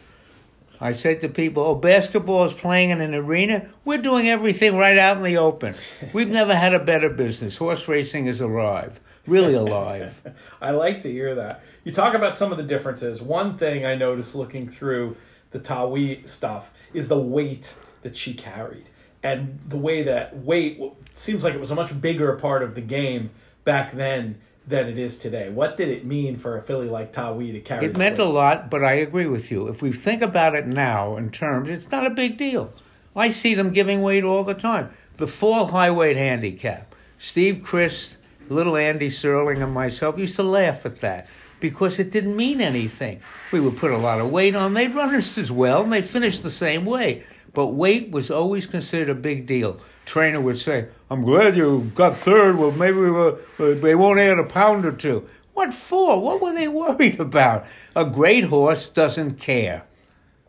I 0.80 0.94
said 0.94 1.20
to 1.22 1.28
people, 1.28 1.64
oh, 1.64 1.76
basketball 1.76 2.46
is 2.46 2.54
playing 2.54 2.92
in 2.92 3.02
an 3.02 3.14
arena. 3.14 3.68
We're 3.84 3.98
doing 3.98 4.30
everything 4.30 4.78
right 4.78 4.98
out 4.98 5.18
in 5.18 5.24
the 5.24 5.38
open. 5.38 5.76
We've 6.14 6.30
never 6.30 6.56
had 6.56 6.74
a 6.74 6.80
better 6.80 7.10
business. 7.10 7.58
Horse 7.58 7.88
racing 7.88 8.28
is 8.28 8.40
alive, 8.40 9.02
really 9.28 9.56
alive. 9.56 10.22
I 10.62 10.70
like 10.72 11.02
to 11.02 11.12
hear 11.12 11.36
that. 11.36 11.64
You 11.84 11.92
talk 11.92 12.14
about 12.14 12.38
some 12.38 12.52
of 12.52 12.58
the 12.58 12.64
differences. 12.64 13.22
One 13.22 13.58
thing 13.58 13.86
I 13.86 13.96
noticed 13.96 14.36
looking 14.36 14.70
through 14.70 15.18
the 15.52 15.60
Ta 15.60 15.86
Wee 15.86 16.22
stuff 16.26 16.72
is 16.94 17.08
the 17.08 17.20
weight 17.20 17.74
that 18.02 18.16
she 18.18 18.34
carried. 18.34 18.90
And 19.22 19.60
the 19.68 19.78
way 19.78 20.04
that 20.04 20.38
weight 20.38 20.82
seems 21.14 21.44
like 21.44 21.54
it 21.54 21.60
was 21.60 21.72
a 21.72 21.76
much 21.76 22.00
bigger 22.00 22.34
part 22.36 22.64
of 22.64 22.76
the 22.76 22.82
game 22.82 23.32
back 23.66 23.94
then 23.94 24.40
than 24.66 24.88
it 24.88 24.98
is 24.98 25.18
today. 25.18 25.50
What 25.50 25.78
did 25.78 25.90
it 25.90 26.06
mean 26.06 26.36
for 26.36 26.58
a 26.58 26.62
filly 26.62 26.88
like 26.88 27.12
Ta 27.12 27.34
Wee 27.34 27.52
to 27.52 27.60
carry 27.60 27.86
It 27.86 27.98
meant 27.98 28.20
a 28.20 28.26
lot, 28.26 28.70
but 28.70 28.84
I 28.84 28.94
agree 28.94 29.28
with 29.28 29.52
you. 29.52 29.68
If 29.68 29.82
we 29.82 29.92
think 29.92 30.22
about 30.22 30.56
it 30.56 30.68
now 30.68 31.18
in 31.18 31.32
terms, 31.32 31.70
it's 31.70 31.92
not 31.92 32.06
a 32.06 32.12
big 32.12 32.38
deal. 32.38 32.72
I 33.16 33.32
see 33.32 33.56
them 33.56 33.74
giving 33.74 34.02
weight 34.02 34.24
all 34.24 34.44
the 34.44 34.54
time. 34.54 34.92
The 35.18 35.28
fall 35.28 35.66
high 35.66 35.92
weight 35.92 36.16
handicap. 36.16 36.96
Steve 37.18 37.64
Crist, 37.64 38.18
little 38.48 38.78
Andy 38.78 39.10
Serling, 39.10 39.62
and 39.62 39.74
myself 39.74 40.18
used 40.18 40.36
to 40.36 40.44
laugh 40.44 40.86
at 40.86 41.02
that 41.02 41.28
because 41.60 42.00
it 42.00 42.12
didn't 42.12 42.36
mean 42.36 42.62
anything. 42.62 43.20
We 43.52 43.60
would 43.60 43.76
put 43.76 43.92
a 43.92 43.98
lot 43.98 44.22
of 44.22 44.30
weight 44.30 44.56
on. 44.56 44.74
They'd 44.74 44.96
run 44.96 45.10
just 45.10 45.38
as 45.38 45.52
well, 45.52 45.84
and 45.84 45.92
they'd 45.92 46.06
finish 46.06 46.40
the 46.40 46.50
same 46.50 46.86
way. 46.86 47.24
But 47.54 47.68
weight 47.68 48.12
was 48.12 48.30
always 48.30 48.66
considered 48.66 49.10
a 49.10 49.16
big 49.16 49.46
deal. 49.46 49.80
Trainer 50.06 50.42
would 50.42 50.58
say, 50.58 50.88
"I'm 51.10 51.24
glad 51.24 51.56
you 51.56 51.92
got 51.96 52.16
third. 52.16 52.58
Well, 52.58 52.72
maybe 52.72 52.98
we 52.98 53.12
were, 53.12 53.40
uh, 53.60 53.76
they 53.76 53.96
won't 53.96 54.20
add 54.20 54.40
a 54.40 54.44
pound 54.44 54.86
or 54.86 54.92
two. 54.92 55.26
What 55.54 55.74
for? 55.74 56.22
What 56.22 56.42
were 56.42 56.54
they 56.54 56.68
worried 56.82 57.20
about? 57.20 57.66
A 57.96 58.06
great 58.06 58.46
horse 58.46 58.90
doesn't 58.90 59.40
care. 59.40 59.86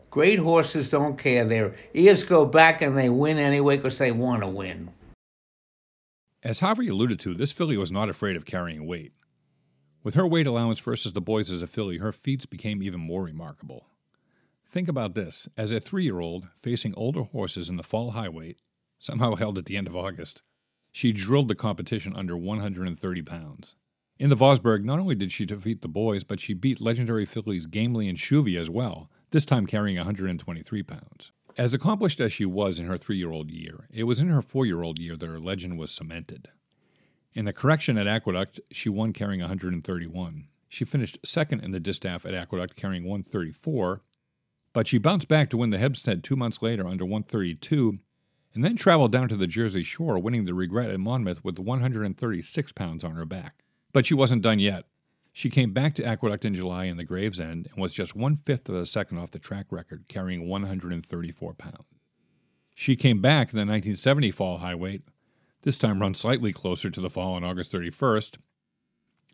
Great 0.09 0.39
horses 0.39 0.89
don't 0.89 1.17
care. 1.17 1.45
Their 1.45 1.73
ears 1.93 2.23
go 2.23 2.45
back 2.45 2.81
and 2.81 2.97
they 2.97 3.09
win 3.09 3.37
anyway 3.37 3.77
because 3.77 3.97
they 3.97 4.11
want 4.11 4.41
to 4.43 4.47
win. 4.47 4.91
As 6.43 6.59
Harvey 6.59 6.87
alluded 6.87 7.19
to, 7.21 7.33
this 7.33 7.51
filly 7.51 7.77
was 7.77 7.91
not 7.91 8.09
afraid 8.09 8.35
of 8.35 8.45
carrying 8.45 8.87
weight. 8.87 9.13
With 10.03 10.15
her 10.15 10.25
weight 10.25 10.47
allowance 10.47 10.79
versus 10.79 11.13
the 11.13 11.21
boys 11.21 11.51
as 11.51 11.61
a 11.61 11.67
filly, 11.67 11.99
her 11.99 12.11
feats 12.11 12.47
became 12.47 12.81
even 12.81 12.99
more 12.99 13.23
remarkable. 13.23 13.85
Think 14.71 14.87
about 14.87 15.15
this 15.15 15.49
as 15.57 15.73
a 15.73 15.81
three 15.81 16.05
year 16.05 16.21
old 16.21 16.47
facing 16.55 16.93
older 16.95 17.23
horses 17.23 17.67
in 17.67 17.75
the 17.75 17.83
fall 17.83 18.11
high 18.11 18.29
weight, 18.29 18.57
somehow 18.99 19.35
held 19.35 19.57
at 19.57 19.65
the 19.65 19.75
end 19.75 19.87
of 19.87 19.97
August, 19.97 20.43
she 20.93 21.11
drilled 21.11 21.49
the 21.49 21.55
competition 21.55 22.15
under 22.15 22.37
130 22.37 23.21
pounds. 23.21 23.75
In 24.17 24.29
the 24.29 24.37
Vosburg, 24.37 24.85
not 24.85 24.99
only 24.99 25.15
did 25.15 25.31
she 25.31 25.45
defeat 25.45 25.81
the 25.81 25.89
boys, 25.89 26.23
but 26.23 26.39
she 26.39 26.53
beat 26.53 26.79
legendary 26.79 27.25
fillies 27.25 27.65
Gamely 27.65 28.07
and 28.07 28.17
Shuvee 28.17 28.59
as 28.59 28.69
well, 28.69 29.09
this 29.31 29.43
time 29.43 29.65
carrying 29.65 29.97
123 29.97 30.83
pounds. 30.83 31.31
As 31.57 31.73
accomplished 31.73 32.21
as 32.21 32.31
she 32.31 32.45
was 32.45 32.79
in 32.79 32.85
her 32.85 32.97
three 32.97 33.17
year 33.17 33.31
old 33.31 33.51
year, 33.51 33.89
it 33.91 34.03
was 34.05 34.21
in 34.21 34.29
her 34.29 34.41
four 34.41 34.65
year 34.65 34.83
old 34.83 34.99
year 34.99 35.17
that 35.17 35.27
her 35.27 35.39
legend 35.39 35.79
was 35.79 35.91
cemented. 35.91 36.47
In 37.33 37.43
the 37.43 37.51
correction 37.51 37.97
at 37.97 38.07
Aqueduct, 38.07 38.61
she 38.71 38.87
won 38.87 39.11
carrying 39.11 39.41
131. 39.41 40.47
She 40.69 40.85
finished 40.85 41.19
second 41.25 41.59
in 41.61 41.71
the 41.71 41.79
distaff 41.81 42.25
at 42.25 42.33
Aqueduct 42.33 42.77
carrying 42.77 43.03
134, 43.03 44.01
but 44.73 44.87
she 44.87 44.97
bounced 44.97 45.27
back 45.27 45.49
to 45.49 45.57
win 45.57 45.69
the 45.69 45.77
Hempstead 45.77 46.23
two 46.23 46.35
months 46.35 46.61
later 46.61 46.87
under 46.87 47.05
132, 47.05 47.99
and 48.53 48.65
then 48.65 48.75
traveled 48.75 49.11
down 49.11 49.29
to 49.29 49.35
the 49.35 49.47
Jersey 49.47 49.83
Shore, 49.83 50.19
winning 50.19 50.45
the 50.45 50.53
Regret 50.53 50.89
at 50.89 50.99
Monmouth 50.99 51.43
with 51.43 51.59
136 51.59 52.71
pounds 52.73 53.03
on 53.03 53.15
her 53.15 53.25
back. 53.25 53.63
But 53.93 54.05
she 54.05 54.13
wasn't 54.13 54.41
done 54.41 54.59
yet. 54.59 54.85
She 55.33 55.49
came 55.49 55.71
back 55.71 55.95
to 55.95 56.03
Aqueduct 56.03 56.43
in 56.43 56.55
July 56.55 56.85
in 56.85 56.97
the 56.97 57.05
Gravesend 57.05 57.67
and 57.71 57.81
was 57.81 57.93
just 57.93 58.15
one 58.15 58.35
fifth 58.35 58.67
of 58.67 58.75
a 58.75 58.85
second 58.85 59.17
off 59.17 59.31
the 59.31 59.39
track 59.39 59.67
record, 59.71 60.05
carrying 60.09 60.47
134 60.47 61.53
pounds. 61.53 61.85
She 62.75 62.95
came 62.95 63.21
back 63.21 63.53
in 63.53 63.57
the 63.57 63.61
1970 63.61 64.31
fall 64.31 64.57
high 64.57 64.75
weight, 64.75 65.03
this 65.63 65.77
time 65.77 66.01
run 66.01 66.15
slightly 66.15 66.51
closer 66.51 66.89
to 66.89 67.01
the 67.01 67.09
fall 67.09 67.33
on 67.33 67.43
August 67.43 67.71
31st, 67.71 68.37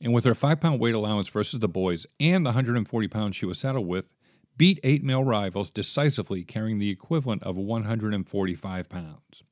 and 0.02 0.14
with 0.14 0.26
her 0.26 0.36
five 0.36 0.60
pound 0.60 0.80
weight 0.80 0.94
allowance 0.94 1.30
versus 1.30 1.60
the 1.60 1.68
boys 1.68 2.06
and 2.20 2.46
the 2.46 2.50
140 2.50 3.08
pounds 3.08 3.36
she 3.36 3.46
was 3.46 3.60
saddled 3.60 3.88
with, 3.88 4.14
beat 4.58 4.80
eight 4.84 5.04
male 5.04 5.24
rivals 5.24 5.70
decisively, 5.70 6.44
carrying 6.44 6.80
the 6.80 6.90
equivalent 6.90 7.44
of 7.44 7.56
145 7.56 8.90
pounds. 8.90 9.44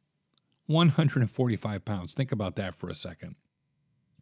145 0.68 1.86
pounds. 1.86 2.14
Think 2.14 2.32
about 2.32 2.56
that 2.56 2.76
for 2.76 2.90
a 2.90 2.96
second. 2.96 3.36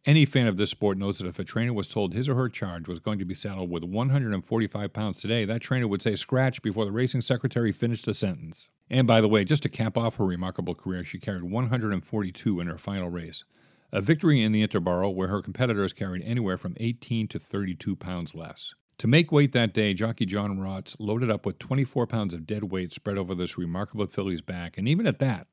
Any 0.06 0.26
fan 0.26 0.46
of 0.46 0.58
this 0.58 0.70
sport 0.70 0.98
knows 0.98 1.18
that 1.18 1.26
if 1.26 1.38
a 1.38 1.44
trainer 1.44 1.72
was 1.72 1.88
told 1.88 2.12
his 2.12 2.28
or 2.28 2.34
her 2.34 2.50
charge 2.50 2.86
was 2.86 3.00
going 3.00 3.18
to 3.18 3.24
be 3.24 3.34
saddled 3.34 3.70
with 3.70 3.82
145 3.82 4.92
pounds 4.92 5.22
today, 5.22 5.46
that 5.46 5.62
trainer 5.62 5.88
would 5.88 6.02
say 6.02 6.14
scratch 6.14 6.60
before 6.60 6.84
the 6.84 6.92
racing 6.92 7.22
secretary 7.22 7.72
finished 7.72 8.04
the 8.04 8.12
sentence. 8.12 8.68
And 8.90 9.06
by 9.06 9.22
the 9.22 9.28
way, 9.28 9.44
just 9.44 9.62
to 9.62 9.70
cap 9.70 9.96
off 9.96 10.16
her 10.16 10.26
remarkable 10.26 10.74
career, 10.74 11.04
she 11.04 11.18
carried 11.18 11.44
142 11.44 12.60
in 12.60 12.66
her 12.66 12.76
final 12.76 13.08
race, 13.08 13.44
a 13.92 14.02
victory 14.02 14.42
in 14.42 14.52
the 14.52 14.66
Interborough 14.66 15.14
where 15.14 15.28
her 15.28 15.40
competitors 15.40 15.94
carried 15.94 16.22
anywhere 16.22 16.58
from 16.58 16.76
18 16.78 17.26
to 17.28 17.38
32 17.38 17.96
pounds 17.96 18.34
less. 18.34 18.74
To 18.98 19.06
make 19.08 19.32
weight 19.32 19.52
that 19.52 19.74
day, 19.74 19.92
jockey 19.92 20.24
John 20.24 20.58
Rotz 20.58 20.94
loaded 20.98 21.30
up 21.30 21.44
with 21.44 21.58
24 21.58 22.06
pounds 22.06 22.32
of 22.32 22.46
dead 22.46 22.64
weight 22.64 22.92
spread 22.92 23.18
over 23.18 23.34
this 23.34 23.58
remarkable 23.58 24.06
filly's 24.06 24.40
back, 24.40 24.78
and 24.78 24.88
even 24.88 25.06
at 25.06 25.18
that, 25.18 25.48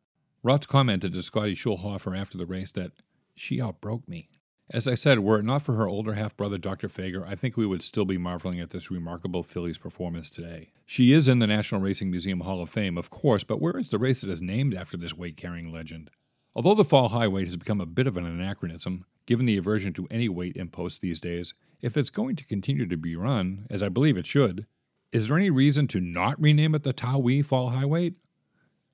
Rotz 0.46 0.68
commented 0.68 1.14
to 1.14 1.24
Scotty 1.24 1.56
Schulhofer 1.56 2.18
after 2.18 2.38
the 2.38 2.46
race 2.46 2.72
that 2.74 2.92
she 3.36 3.62
outbroke 3.62 4.08
me. 4.08 4.30
As 4.70 4.88
I 4.88 4.96
said, 4.96 5.20
were 5.20 5.40
it 5.40 5.44
not 5.44 5.64
for 5.64 5.76
her 5.76 5.88
older 5.88 6.14
half 6.14 6.38
brother, 6.38 6.58
Dr. 6.58 6.88
Fager, 6.88 7.28
I 7.28 7.36
think 7.36 7.58
we 7.58 7.66
would 7.66 7.84
still 7.84 8.06
be 8.06 8.18
marveling 8.18 8.60
at 8.60 8.70
this 8.70 8.90
remarkable 8.90 9.44
filly's 9.44 9.78
performance 9.78 10.30
today. 10.30 10.72
She 10.86 11.12
is 11.12 11.28
in 11.28 11.40
the 11.40 11.48
National 11.48 11.82
Racing 11.82 12.10
Museum 12.10 12.42
Hall 12.42 12.62
of 12.62 12.70
Fame, 12.70 12.98
of 12.98 13.10
course, 13.10 13.44
but 13.44 13.60
where 13.60 13.78
is 13.78 13.90
the 13.90 13.98
race 13.98 14.22
that 14.22 14.30
is 14.30 14.42
named 14.42 14.74
after 14.74 14.98
this 14.98 15.14
weight 15.14 15.36
carrying 15.36 15.74
legend? 15.74 16.10
Although 16.56 16.76
the 16.76 16.86
fall 16.86 17.10
high 17.10 17.28
weight 17.28 17.48
has 17.48 17.58
become 17.58 17.82
a 17.82 17.86
bit 17.86 18.08
of 18.08 18.18
an 18.18 18.26
anachronism, 18.26 19.06
given 19.26 19.46
the 19.46 19.58
aversion 19.58 19.94
to 19.94 20.08
any 20.10 20.30
weight 20.30 20.56
imposts 20.56 21.00
these 21.00 21.20
days, 21.20 21.54
if 21.82 21.98
it's 21.98 22.10
going 22.10 22.36
to 22.36 22.46
continue 22.46 22.88
to 22.88 22.98
be 22.98 23.16
run, 23.16 23.66
as 23.70 23.82
I 23.82 23.90
believe 23.90 24.18
it 24.18 24.26
should, 24.26 24.66
is 25.12 25.28
there 25.28 25.38
any 25.38 25.50
reason 25.50 25.88
to 25.88 26.00
not 26.00 26.42
rename 26.42 26.76
it 26.76 26.84
the 26.84 26.94
Ta 26.94 27.18
Wee 27.18 27.42
Fall 27.42 27.70
High 27.70 27.86
Weight? 27.86 28.16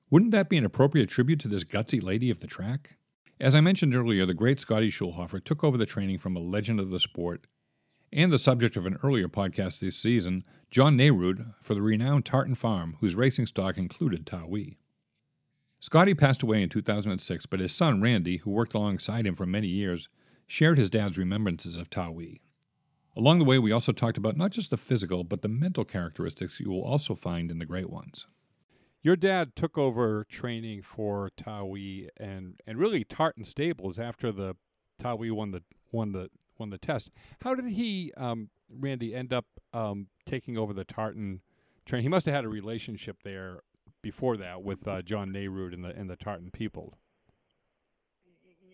Wouldn't 0.10 0.32
that 0.32 0.50
be 0.50 0.58
an 0.58 0.66
appropriate 0.66 1.10
tribute 1.10 1.40
to 1.42 1.48
this 1.48 1.64
gutsy 1.64 2.02
lady 2.02 2.30
of 2.30 2.40
the 2.40 2.48
track? 2.48 2.98
As 3.40 3.54
I 3.54 3.62
mentioned 3.62 3.96
earlier, 3.96 4.26
the 4.26 4.34
great 4.34 4.60
Scotty 4.60 4.90
Schulhofer 4.90 5.44
took 5.44 5.64
over 5.64 5.78
the 5.78 5.86
training 5.86 6.18
from 6.18 6.36
a 6.36 6.40
legend 6.40 6.80
of 6.80 6.90
the 6.90 7.00
sport 7.00 7.46
and 8.12 8.32
the 8.32 8.40
subject 8.40 8.76
of 8.76 8.86
an 8.86 8.98
earlier 9.04 9.28
podcast 9.28 9.80
this 9.80 9.98
season, 9.98 10.44
John 10.72 10.98
Nerud, 10.98 11.54
for 11.62 11.76
the 11.76 11.82
renowned 11.82 12.26
Tartan 12.26 12.56
Farm, 12.56 12.98
whose 13.00 13.16
racing 13.16 13.46
stock 13.46 13.78
included 13.78 14.26
Ta 14.26 14.46
Wee. 14.46 14.78
Scotty 15.80 16.16
passed 16.16 16.42
away 16.42 16.64
in 16.64 16.70
2006, 16.70 17.46
but 17.46 17.60
his 17.60 17.72
son 17.72 18.02
Randy, 18.02 18.38
who 18.38 18.50
worked 18.50 18.74
alongside 18.74 19.28
him 19.28 19.36
for 19.36 19.46
many 19.46 19.68
years, 19.68 20.10
shared 20.48 20.78
his 20.78 20.90
dad's 20.90 21.18
remembrances 21.18 21.76
of 21.76 21.90
Ta 21.90 22.10
Wee. 22.10 22.42
Along 23.18 23.40
the 23.40 23.46
way, 23.46 23.58
we 23.58 23.72
also 23.72 23.92
talked 23.92 24.20
about 24.20 24.38
not 24.38 24.52
just 24.52 24.70
the 24.70 24.78
physical, 24.78 25.24
but 25.24 25.42
the 25.42 25.48
mental 25.48 25.84
characteristics 25.84 26.60
you 26.60 26.70
will 26.70 26.84
also 26.84 27.16
find 27.16 27.50
in 27.50 27.58
the 27.58 27.66
great 27.66 27.90
ones. 27.90 28.28
Your 29.02 29.16
dad 29.16 29.56
took 29.56 29.76
over 29.76 30.24
training 30.24 30.84
for 30.84 31.32
Ta 31.36 31.64
Wee 31.64 32.10
and 32.18 32.60
and 32.68 32.78
really 32.78 33.04
Tartan 33.04 33.44
Stables 33.44 33.98
after 33.98 34.32
the 34.32 34.56
Ta 35.00 35.16
Wee 35.16 35.32
won 35.32 35.50
the 35.50 35.64
won 35.92 36.12
the 36.12 36.30
won 36.60 36.70
the 36.70 36.78
test. 36.78 37.10
How 37.42 37.56
did 37.56 37.72
he, 37.72 38.14
um, 38.18 38.50
Randy, 38.70 39.16
end 39.16 39.34
up 39.34 39.46
um, 39.74 40.10
taking 40.28 40.56
over 40.56 40.72
the 40.72 40.86
Tartan 40.86 41.42
train? 41.88 42.04
He 42.04 42.10
must 42.10 42.28
have 42.28 42.36
had 42.36 42.46
a 42.46 42.50
relationship 42.50 43.24
there 43.24 43.62
before 44.04 44.38
that 44.38 44.62
with 44.62 44.88
uh, 44.88 45.02
John 45.02 45.30
Nerud 45.30 45.74
and 45.74 45.84
the 45.84 45.90
and 45.90 46.08
the 46.08 46.18
Tartan 46.18 46.52
people. 46.52 47.00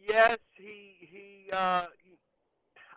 Yes, 0.06 0.38
he 0.58 0.96
he. 1.00 1.50
Uh, 1.50 1.86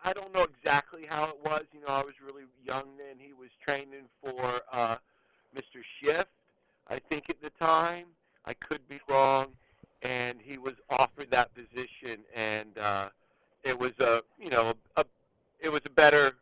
I 0.07 0.13
don't 0.13 0.33
know 0.33 0.45
exactly 0.45 1.05
how 1.09 1.25
it 1.25 1.37
was. 1.45 1.65
You 1.73 1.81
know, 1.81 1.89
I 1.89 2.03
was 2.03 2.15
really 2.25 2.45
young 2.65 2.85
then. 2.97 3.19
He 3.19 3.33
was 3.33 3.51
training 3.61 4.09
for 4.23 4.61
uh, 4.73 4.97
Mr. 5.55 5.83
Schiff, 6.01 6.27
I 6.89 6.99
think 6.99 7.29
at 7.29 7.43
the 7.43 7.51
time. 7.51 8.07
I 8.47 8.55
could 8.55 8.87
be 8.89 9.01
wrong, 9.09 9.49
and 10.03 10.39
he 10.41 10.59
was 10.59 10.75
offered 10.89 11.31
that 11.33 11.51
position, 11.55 12.21
and 12.35 12.79
uh, 12.79 13.09
it 13.65 13.79
was 13.79 13.93
a 13.99 14.23
you 14.39 14.51
know 14.51 14.75
a, 14.97 15.01
a 15.01 15.05
it 15.59 15.71
was 15.71 15.81
a 15.85 15.91
better 15.91 16.37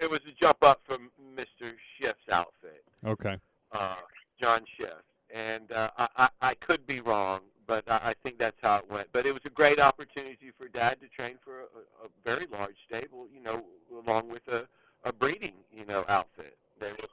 it 0.00 0.08
was 0.08 0.20
a 0.28 0.32
jump 0.40 0.58
up 0.62 0.80
from 0.84 1.10
Mr. 1.34 1.72
Schiff's 1.98 2.28
outfit. 2.30 2.84
Okay. 3.04 3.36
Uh, 3.72 3.96
John 4.40 4.60
Schiff, 4.76 5.02
and 5.34 5.72
uh, 5.72 5.90
I, 5.98 6.08
I 6.16 6.28
I 6.40 6.54
could 6.54 6.86
be 6.86 7.00
wrong, 7.00 7.40
but 7.66 7.84
I, 7.88 8.00
I 8.04 8.14
think 8.22 8.38
that's 8.38 8.58
how 8.62 8.78
it 8.78 8.90
went. 8.90 9.08
But 9.12 9.26
it 9.26 9.32
was 9.32 9.42
a 9.44 9.50
great 9.50 9.80
opportunity 9.80 10.52
for 10.56 10.68
Dad 10.68 10.98
to 11.00 11.08
train 11.08 11.38
for 11.44 11.60
a, 11.60 12.04
a 12.04 12.08
very 12.24 12.46
large 12.52 12.76
stable, 12.88 13.26
you 13.34 13.42
know, 13.42 13.64
along 14.06 14.28
with 14.28 14.46
a, 14.48 14.66
a 15.04 15.12
breeding 15.12 15.54
you 15.74 15.84
know 15.86 16.04
outfit. 16.08 16.56
They 16.78 16.92
were 16.92 17.08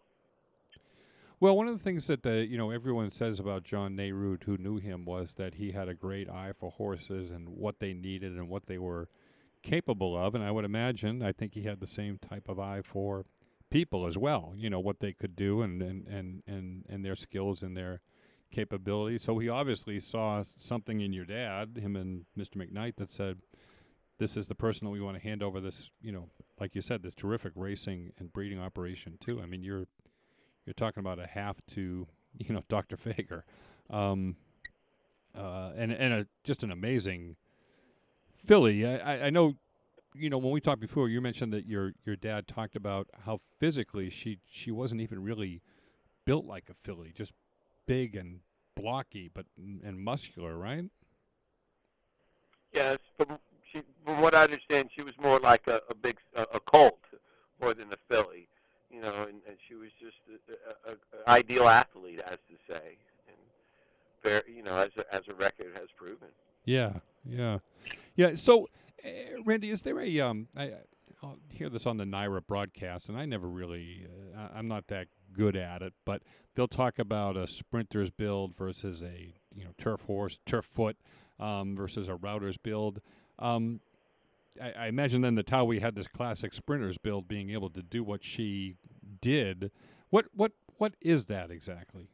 well, 1.44 1.58
one 1.58 1.68
of 1.68 1.78
the 1.78 1.83
things 1.94 2.08
that 2.08 2.24
the 2.24 2.48
you 2.48 2.58
know 2.58 2.72
everyone 2.72 3.12
says 3.12 3.40
about 3.40 3.64
John 3.64 3.96
Nerud, 3.96 4.46
who 4.46 4.58
knew 4.58 4.78
him, 4.78 5.06
was 5.06 5.36
that 5.36 5.56
he 5.56 5.74
had 5.74 5.88
a 5.88 5.94
great 5.94 6.28
eye 6.28 6.52
for 6.58 6.72
horses 6.72 7.30
and 7.30 7.48
what 7.50 7.80
they 7.80 7.94
needed 7.94 8.34
and 8.34 8.50
what 8.50 8.66
they 8.66 8.80
were 8.80 9.10
capable 9.62 10.18
of. 10.18 10.34
And 10.34 10.44
I 10.44 10.50
would 10.50 10.66
imagine, 10.66 11.22
I 11.22 11.32
think 11.32 11.54
he 11.54 11.64
had 11.64 11.80
the 11.80 11.88
same 11.88 12.18
type 12.18 12.50
of 12.50 12.60
eye 12.60 12.82
for 12.82 13.26
people 13.70 14.08
as 14.08 14.18
well. 14.18 14.54
You 14.56 14.72
know 14.72 14.80
what 14.80 15.02
they 15.02 15.14
could 15.14 15.36
do 15.36 15.62
and 15.62 15.84
and 15.84 16.08
and 16.08 16.42
and, 16.48 16.86
and 16.90 17.06
their 17.06 17.16
skills 17.16 17.62
and 17.62 17.78
their 17.78 18.02
capabilities. 18.52 19.22
So 19.22 19.38
he 19.38 19.48
obviously 19.48 20.00
saw 20.00 20.44
something 20.58 21.00
in 21.00 21.14
your 21.14 21.26
dad, 21.26 21.78
him 21.78 21.96
and 21.96 22.26
Mr. 22.36 22.58
McKnight, 22.58 22.96
that 22.96 23.12
said, 23.12 23.38
"This 24.18 24.36
is 24.36 24.48
the 24.48 24.56
person 24.56 24.86
that 24.86 24.92
we 24.92 25.00
want 25.00 25.16
to 25.18 25.24
hand 25.24 25.44
over 25.44 25.62
this." 25.62 25.92
You 26.02 26.12
know, 26.12 26.30
like 26.60 26.74
you 26.74 26.82
said, 26.82 27.04
this 27.04 27.14
terrific 27.14 27.54
racing 27.56 28.14
and 28.18 28.34
breeding 28.34 28.60
operation 28.60 29.20
too. 29.20 29.40
I 29.40 29.46
mean, 29.46 29.64
you're 29.64 29.86
you're 30.66 30.74
talking 30.74 31.02
about 31.02 31.20
a 31.20 31.28
half 31.28 31.58
to 31.72 32.08
you 32.38 32.54
know 32.54 32.64
Dr. 32.70 32.98
Fager, 32.98 33.44
um, 33.90 34.36
uh, 35.36 35.72
and 35.76 35.92
and 35.92 36.14
a, 36.14 36.28
just 36.44 36.64
an 36.64 36.72
amazing 36.72 37.36
filly. 38.36 38.86
I, 38.86 39.28
I 39.28 39.30
know, 39.30 39.56
you 40.14 40.30
know, 40.30 40.38
when 40.38 40.52
we 40.52 40.62
talked 40.62 40.82
before, 40.82 41.10
you 41.10 41.22
mentioned 41.22 41.54
that 41.54 41.66
your 41.66 41.94
your 42.06 42.16
dad 42.16 42.48
talked 42.48 42.76
about 42.76 43.08
how 43.26 43.40
physically 43.60 44.10
she 44.10 44.40
she 44.50 44.72
wasn't 44.72 45.02
even 45.02 45.24
really 45.24 45.62
built 46.26 46.46
like 46.46 46.70
a 46.70 46.74
filly, 46.74 47.12
just 47.14 47.34
big 47.86 48.16
and 48.16 48.40
blocky, 48.76 49.30
but 49.34 49.46
and 49.58 50.00
muscular, 50.00 50.58
right? 50.58 50.86
Yes, 52.72 52.98
from 53.18 53.38
she, 53.72 53.82
from 54.06 54.22
what 54.22 54.34
I 54.34 54.44
understand, 54.44 54.90
she 54.96 55.04
was 55.04 55.14
more 55.22 55.40
like 55.40 55.68
a, 55.68 55.82
a 55.90 55.96
big 55.96 56.18
a, 56.36 56.44
a 56.54 56.60
colt 56.60 57.00
more 57.62 57.74
than 57.74 57.92
a 57.94 57.98
filly 58.10 58.50
you 58.94 59.02
know, 59.02 59.24
and, 59.24 59.42
and 59.48 59.58
she 59.68 59.76
was 59.76 59.90
just 60.00 60.18
an 60.88 60.96
ideal 61.28 61.68
athlete, 61.68 62.22
as 62.26 62.38
to 62.50 62.56
say, 62.68 62.98
and 63.28 63.38
very, 64.22 64.56
you 64.56 64.64
know, 64.64 64.78
as 64.78 64.92
a, 64.98 65.14
as 65.14 65.24
a 65.28 65.34
record 65.34 65.72
has 65.80 65.88
proven. 65.98 66.28
Yeah, 66.64 67.00
yeah, 67.26 67.60
yeah. 68.16 68.36
So, 68.36 68.70
uh, 69.04 69.10
Randy, 69.44 69.72
is 69.72 69.82
there 69.82 70.00
a 70.00 70.20
um? 70.20 70.48
I, 70.56 70.74
I'll 71.24 71.40
hear 71.50 71.70
this 71.70 71.86
on 71.86 71.98
the 71.98 72.04
NYRA 72.04 72.46
broadcast, 72.46 73.10
and 73.10 73.18
I 73.18 73.26
never 73.26 73.48
really, 73.48 74.08
uh, 74.38 74.50
I'm 74.54 74.68
not 74.68 74.88
that 74.88 75.08
good 75.34 75.56
at 75.56 75.82
it, 75.82 75.94
but 76.06 76.22
they'll 76.54 76.68
talk 76.68 77.00
about 77.00 77.36
a 77.36 77.48
sprinter's 77.48 78.12
build 78.12 78.56
versus 78.56 79.02
a 79.02 79.34
you 79.56 79.64
know 79.64 79.72
turf 79.78 80.04
horse, 80.04 80.40
turf 80.46 80.66
foot 80.66 80.98
um, 81.40 81.76
versus 81.76 82.08
a 82.10 82.16
router's 82.16 82.58
build. 82.58 83.02
Um, 83.40 83.80
I, 84.62 84.72
I 84.72 84.88
imagine 84.88 85.22
then 85.22 85.36
the 85.36 85.44
Ta 85.44 85.64
Wee 85.64 85.80
had 85.80 85.96
this 85.96 86.08
classic 86.08 86.54
sprinter's 86.54 86.98
build, 86.98 87.28
being 87.28 87.50
able 87.50 87.70
to 87.72 87.82
do 87.82 88.04
what 88.04 88.24
she 88.24 88.76
did. 89.22 89.72
What 90.10 90.26
what 90.34 90.52
what 90.78 90.94
is 91.02 91.26
that 91.28 91.52
exactly? 91.52 92.10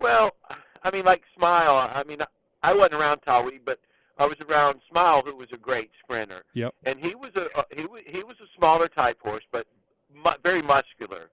Well, 0.00 0.36
I 0.82 0.90
mean, 0.90 1.04
like 1.04 1.22
Smile. 1.36 1.90
I 1.94 2.04
mean, 2.04 2.18
I 2.62 2.74
wasn't 2.74 2.94
around 2.94 3.20
Ta 3.20 3.40
Wee, 3.42 3.60
but 3.64 3.78
I 4.18 4.26
was 4.26 4.36
around 4.48 4.80
Smile, 4.90 5.22
who 5.24 5.36
was 5.36 5.48
a 5.52 5.56
great 5.56 5.90
sprinter. 6.02 6.42
Yep. 6.54 6.74
And 6.84 6.98
he 7.04 7.14
was 7.14 7.30
a, 7.36 7.48
a 7.58 7.64
he 7.74 7.86
was 7.86 8.02
he 8.06 8.22
was 8.22 8.36
a 8.40 8.46
smaller 8.56 8.88
type 8.88 9.18
horse, 9.22 9.44
but 9.50 9.66
mu- 10.14 10.30
very 10.42 10.62
muscular. 10.62 11.30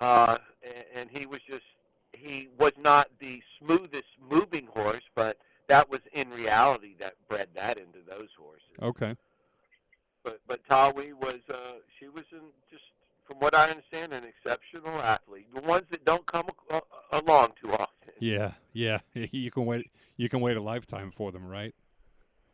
Uh, 0.00 0.38
and, 0.62 0.84
and 0.94 1.10
he 1.10 1.26
was 1.26 1.40
just 1.48 1.64
he 2.12 2.48
was 2.58 2.72
not 2.78 3.08
the 3.20 3.42
smoothest 3.58 4.08
moving 4.28 4.66
horse, 4.66 5.02
but 5.14 5.36
that 5.70 5.88
was 5.90 6.00
in 6.12 6.30
reality 6.30 6.94
that 6.98 7.14
bred 7.28 7.48
that 7.54 7.78
into 7.78 7.98
those 8.06 8.28
horses. 8.38 8.62
Okay. 8.82 9.16
But 10.22 10.40
but 10.46 10.60
Ta 10.68 10.92
Wee 10.94 11.12
was 11.12 11.40
uh, 11.48 11.74
she 11.98 12.08
was 12.08 12.24
in 12.32 12.40
just 12.70 12.82
from 13.26 13.38
what 13.38 13.54
I 13.54 13.70
understand 13.70 14.12
an 14.12 14.24
exceptional 14.24 15.00
athlete. 15.00 15.46
The 15.54 15.60
ones 15.62 15.84
that 15.90 16.04
don't 16.04 16.26
come 16.26 16.48
a- 16.70 16.76
a- 17.12 17.20
along 17.20 17.52
too 17.62 17.72
often. 17.72 18.12
Yeah, 18.18 18.52
yeah. 18.72 18.98
You 19.14 19.50
can 19.50 19.64
wait. 19.66 19.90
You 20.16 20.28
can 20.28 20.40
wait 20.40 20.56
a 20.56 20.62
lifetime 20.62 21.10
for 21.10 21.32
them, 21.32 21.46
right? 21.46 21.74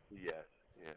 Yes. 0.09 0.45
Yeah. 0.81 0.93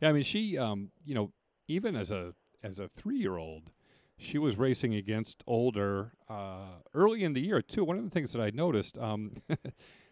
Yeah, 0.00 0.10
I 0.10 0.12
mean, 0.12 0.22
she, 0.22 0.56
um, 0.56 0.90
you 1.04 1.14
know, 1.14 1.32
even 1.66 1.96
as 1.96 2.12
a 2.12 2.34
as 2.62 2.78
a 2.78 2.88
three 2.88 3.16
year 3.18 3.36
old, 3.36 3.72
she 4.16 4.38
was 4.38 4.56
racing 4.56 4.94
against 4.94 5.42
older 5.46 6.12
uh, 6.28 6.82
early 6.94 7.24
in 7.24 7.32
the 7.32 7.40
year 7.44 7.60
too. 7.62 7.84
One 7.84 7.98
of 7.98 8.04
the 8.04 8.10
things 8.10 8.32
that 8.32 8.40
I 8.42 8.50
noticed, 8.50 8.96
um, 8.98 9.32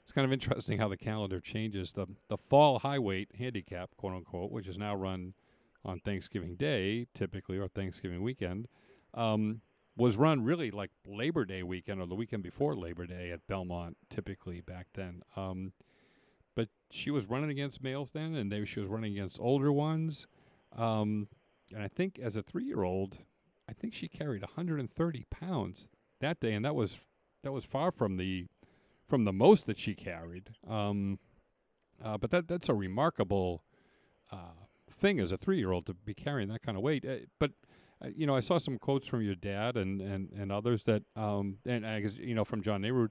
it's 0.06 0.12
kind 0.12 0.24
of 0.24 0.32
interesting 0.32 0.78
how 0.78 0.86
the 0.86 0.96
calendar 0.96 1.40
changes. 1.40 1.94
The 1.94 2.06
the 2.28 2.38
fall 2.38 2.78
high 2.78 3.00
weight 3.00 3.32
handicap, 3.36 3.90
quote 3.96 4.14
unquote, 4.14 4.52
which 4.52 4.68
is 4.68 4.78
now 4.78 4.94
run 4.94 5.34
on 5.84 5.98
Thanksgiving 5.98 6.54
Day, 6.54 7.08
typically 7.12 7.58
or 7.58 7.66
Thanksgiving 7.66 8.22
weekend, 8.22 8.68
um, 9.14 9.62
was 9.96 10.16
run 10.16 10.44
really 10.44 10.70
like 10.70 10.92
Labor 11.04 11.44
Day 11.44 11.64
weekend 11.64 12.00
or 12.00 12.06
the 12.06 12.14
weekend 12.14 12.44
before 12.44 12.76
Labor 12.76 13.04
Day 13.04 13.32
at 13.32 13.48
Belmont, 13.48 13.96
typically 14.08 14.60
back 14.60 14.86
then. 14.94 15.22
Um, 15.34 15.72
but 16.54 16.68
she 16.92 17.10
was 17.10 17.26
running 17.26 17.50
against 17.50 17.82
males 17.82 18.12
then, 18.12 18.36
and 18.36 18.52
they, 18.52 18.64
she 18.64 18.78
was 18.78 18.88
running 18.88 19.12
against 19.14 19.40
older 19.40 19.72
ones. 19.72 20.28
Um, 20.76 21.26
and 21.74 21.82
I 21.82 21.88
think 21.88 22.20
as 22.20 22.36
a 22.36 22.42
three-year-old, 22.42 23.18
I 23.68 23.72
think 23.72 23.92
she 23.92 24.06
carried 24.06 24.42
130 24.42 25.26
pounds 25.30 25.88
that 26.20 26.38
day, 26.38 26.52
and 26.52 26.64
that 26.64 26.76
was 26.76 27.00
that 27.42 27.50
was 27.50 27.64
far 27.64 27.90
from 27.90 28.18
the 28.18 28.46
from 29.06 29.24
the 29.24 29.32
most 29.32 29.66
that 29.66 29.78
she 29.78 29.94
carried. 29.94 30.50
Um, 30.66 31.18
uh, 32.02 32.18
but 32.18 32.30
that 32.30 32.48
that's 32.48 32.68
a 32.68 32.74
remarkable 32.74 33.64
uh, 34.30 34.66
thing 34.90 35.20
as 35.20 35.32
a 35.32 35.36
three-year-old 35.36 35.86
to 35.86 35.94
be 35.94 36.14
carrying 36.14 36.48
that 36.48 36.62
kind 36.62 36.76
of 36.76 36.82
weight. 36.82 37.04
Uh, 37.04 37.26
but 37.38 37.52
uh, 38.02 38.08
you 38.14 38.26
know, 38.26 38.36
I 38.36 38.40
saw 38.40 38.58
some 38.58 38.78
quotes 38.78 39.06
from 39.06 39.22
your 39.22 39.34
dad 39.34 39.76
and 39.76 40.00
and, 40.00 40.30
and 40.32 40.52
others 40.52 40.84
that, 40.84 41.02
um, 41.14 41.58
and 41.64 41.86
I 41.86 42.00
guess 42.00 42.16
you 42.16 42.34
know 42.34 42.44
from 42.44 42.62
John 42.62 42.82
Nerud 42.82 43.08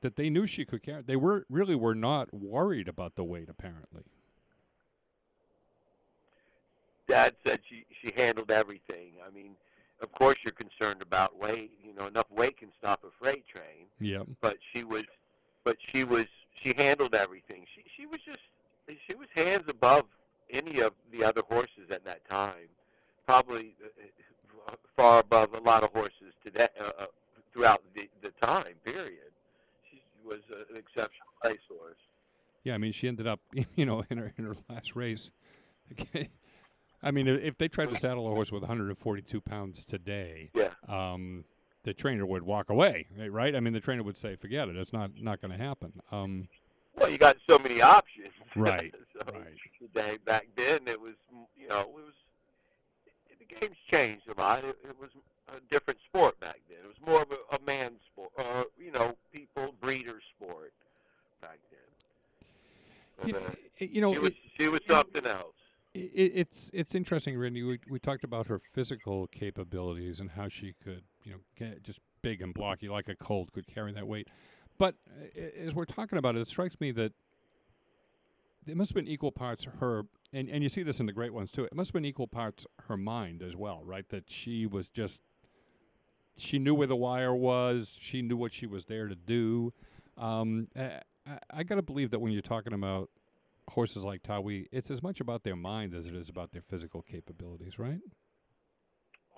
that 0.00 0.16
they 0.16 0.30
knew 0.30 0.46
she 0.46 0.64
could 0.64 0.82
carry. 0.82 1.02
They 1.02 1.16
were 1.16 1.44
really 1.48 1.74
were 1.74 1.94
not 1.94 2.32
worried 2.32 2.88
about 2.88 3.14
the 3.14 3.24
weight. 3.24 3.48
Apparently, 3.48 4.02
Dad 7.08 7.34
said 7.46 7.60
she 7.68 7.84
she 8.00 8.12
handled 8.16 8.50
everything. 8.50 9.12
I 9.24 9.30
mean, 9.30 9.54
of 10.02 10.12
course 10.12 10.38
you're 10.44 10.52
concerned 10.52 11.02
about 11.02 11.38
weight. 11.38 11.70
You 11.82 11.94
know, 11.94 12.06
enough 12.06 12.30
weight 12.30 12.56
can 12.58 12.70
stop 12.78 13.04
a 13.04 13.08
freight 13.22 13.44
train. 13.46 13.86
yeah, 14.00 14.22
But 14.40 14.58
she 14.72 14.84
was, 14.84 15.04
but 15.64 15.76
she 15.80 16.04
was 16.04 16.26
she 16.54 16.74
handled 16.76 17.14
everything. 17.14 17.66
She 17.74 17.84
she 17.96 18.06
was 18.06 18.20
just 18.24 18.40
she 19.08 19.14
was 19.14 19.28
hands 19.34 19.64
above 19.68 20.04
any 20.50 20.80
of 20.80 20.92
the 21.12 21.22
other 21.24 21.42
horses 21.48 21.90
at 21.90 22.04
that 22.04 22.28
time. 22.28 22.68
Probably 23.26 23.74
uh, 24.68 24.72
far 24.96 25.20
above 25.20 25.54
a 25.54 25.60
lot 25.60 25.82
of 25.84 25.92
horses 25.92 26.32
today 26.44 26.68
uh, 26.80 26.90
uh, 26.98 27.06
throughout 27.52 27.82
the, 27.94 28.08
the 28.22 28.30
time 28.44 28.74
period. 28.84 29.30
She 29.90 30.02
was 30.24 30.40
an 30.70 30.76
exceptional 30.76 31.28
racehorse. 31.44 31.96
yeah. 32.64 32.74
I 32.74 32.78
mean, 32.78 32.92
she 32.92 33.06
ended 33.08 33.26
up, 33.26 33.40
you 33.76 33.86
know, 33.86 34.04
in 34.10 34.18
her 34.18 34.32
in 34.36 34.44
her 34.44 34.56
last 34.68 34.96
race. 34.96 35.30
I 37.10 37.12
mean, 37.12 37.26
if 37.26 37.58
they 37.58 37.66
tried 37.66 37.90
to 37.90 37.96
saddle 37.96 38.28
a 38.28 38.30
horse 38.30 38.52
with 38.52 38.62
142 38.62 39.40
pounds 39.40 39.84
today, 39.84 40.50
Yeah. 40.54 40.70
um, 40.86 41.44
the 41.82 41.92
trainer 41.92 42.24
would 42.24 42.44
walk 42.44 42.70
away, 42.70 43.08
right? 43.30 43.56
I 43.56 43.58
mean, 43.58 43.72
the 43.72 43.80
trainer 43.80 44.04
would 44.04 44.16
say, 44.16 44.36
"Forget 44.36 44.68
it. 44.68 44.76
It's 44.76 44.92
not 44.92 45.10
not 45.16 45.40
going 45.40 45.50
to 45.50 45.56
happen." 45.58 46.00
Um, 46.12 46.48
Well, 46.94 47.08
you 47.10 47.18
got 47.18 47.36
so 47.48 47.58
many 47.58 47.80
options. 47.82 48.28
Right, 48.54 48.94
so 49.12 49.32
right. 49.32 49.56
Today, 49.80 50.18
back 50.24 50.46
then, 50.54 50.86
it 50.86 51.00
was 51.00 51.14
you 51.56 51.66
know 51.66 51.80
it 51.80 51.90
was 51.90 52.12
the 53.40 53.44
game's 53.56 53.76
changed 53.88 54.28
a 54.28 54.40
lot. 54.40 54.62
It, 54.62 54.78
it 54.84 54.96
was 55.00 55.10
a 55.48 55.58
different 55.68 55.98
sport 56.06 56.38
back 56.38 56.60
then. 56.68 56.78
It 56.84 56.86
was 56.86 57.00
more 57.04 57.22
of 57.22 57.32
a, 57.32 57.56
a 57.56 57.60
man 57.66 57.96
sport, 58.12 58.30
uh, 58.38 58.62
you 58.78 58.92
know, 58.92 59.16
people 59.32 59.74
breeder 59.80 60.20
sport 60.36 60.72
back 61.40 61.58
then. 61.72 63.26
you, 63.28 63.32
But, 63.34 63.42
uh, 63.42 63.50
you 63.80 64.00
know, 64.00 64.12
she 64.12 64.18
was 64.20 64.30
it- 64.30 64.36
she 64.56 64.68
was 64.68 64.80
something 64.86 65.26
else. 65.26 65.54
It, 65.94 66.32
it's 66.34 66.70
it's 66.72 66.94
interesting, 66.94 67.38
Randy. 67.38 67.62
We 67.62 67.78
we 67.88 67.98
talked 67.98 68.24
about 68.24 68.46
her 68.46 68.58
physical 68.58 69.26
capabilities 69.26 70.20
and 70.20 70.30
how 70.30 70.48
she 70.48 70.74
could, 70.82 71.02
you 71.24 71.32
know, 71.32 71.38
get 71.56 71.82
just 71.82 72.00
big 72.22 72.42
and 72.42 72.52
blocky 72.52 72.88
like 72.88 73.08
a 73.08 73.14
colt 73.14 73.52
could 73.52 73.66
carry 73.66 73.92
that 73.92 74.06
weight. 74.06 74.28
But 74.78 74.96
as 75.58 75.74
we're 75.74 75.84
talking 75.84 76.18
about 76.18 76.36
it, 76.36 76.40
it 76.40 76.48
strikes 76.48 76.80
me 76.80 76.90
that 76.92 77.12
it 78.66 78.76
must 78.76 78.90
have 78.90 78.94
been 78.94 79.08
equal 79.10 79.32
parts 79.32 79.66
her, 79.80 80.04
and 80.32 80.48
and 80.48 80.62
you 80.62 80.68
see 80.68 80.82
this 80.82 81.00
in 81.00 81.06
the 81.06 81.12
great 81.12 81.34
ones 81.34 81.50
too. 81.50 81.64
It 81.64 81.74
must 81.74 81.88
have 81.88 81.94
been 81.94 82.04
equal 82.04 82.28
parts 82.28 82.66
her 82.86 82.96
mind 82.96 83.42
as 83.42 83.56
well, 83.56 83.82
right? 83.84 84.08
That 84.08 84.30
she 84.30 84.66
was 84.66 84.88
just 84.88 85.20
she 86.36 86.58
knew 86.58 86.74
where 86.74 86.86
the 86.86 86.96
wire 86.96 87.34
was. 87.34 87.96
She 88.00 88.22
knew 88.22 88.36
what 88.36 88.52
she 88.52 88.66
was 88.66 88.86
there 88.86 89.08
to 89.08 89.14
do. 89.14 89.72
Um, 90.16 90.68
I, 90.76 91.00
I 91.50 91.62
got 91.62 91.76
to 91.76 91.82
believe 91.82 92.10
that 92.10 92.20
when 92.20 92.32
you're 92.32 92.42
talking 92.42 92.72
about 92.72 93.10
horses 93.70 94.04
like 94.04 94.22
Ta 94.22 94.40
Wee, 94.40 94.68
it's 94.70 94.90
as 94.90 95.02
much 95.02 95.20
about 95.20 95.42
their 95.42 95.56
mind 95.56 95.94
as 95.94 96.06
it 96.06 96.14
is 96.14 96.28
about 96.28 96.52
their 96.52 96.62
physical 96.62 97.02
capabilities, 97.02 97.78
right? 97.78 98.00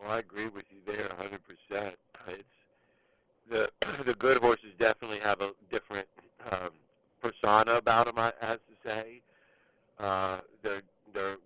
Well, 0.00 0.10
I 0.10 0.18
agree 0.18 0.48
with 0.48 0.64
you 0.70 0.78
there, 0.84 1.08
100%. 1.08 1.94
It's 2.28 2.42
the 3.50 3.70
the 4.04 4.14
good 4.14 4.38
horses 4.38 4.72
definitely 4.78 5.18
have 5.18 5.40
a 5.40 5.52
different 5.70 6.06
um, 6.50 6.70
persona 7.20 7.74
about 7.74 8.06
them, 8.06 8.18
I 8.18 8.32
has 8.40 8.58
to 8.58 8.88
say. 8.88 9.22
Uh, 9.98 10.38
they're 10.62 10.82
they're 11.12 11.36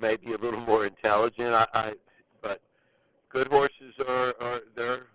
maybe 0.00 0.32
a 0.32 0.38
little 0.38 0.60
more 0.60 0.86
intelligent. 0.86 1.54
I, 1.54 1.66
I 1.74 1.94
but 2.40 2.60
good 3.28 3.48
horses 3.48 3.94
are, 4.08 4.34
are 4.40 4.60
they're 4.74 5.06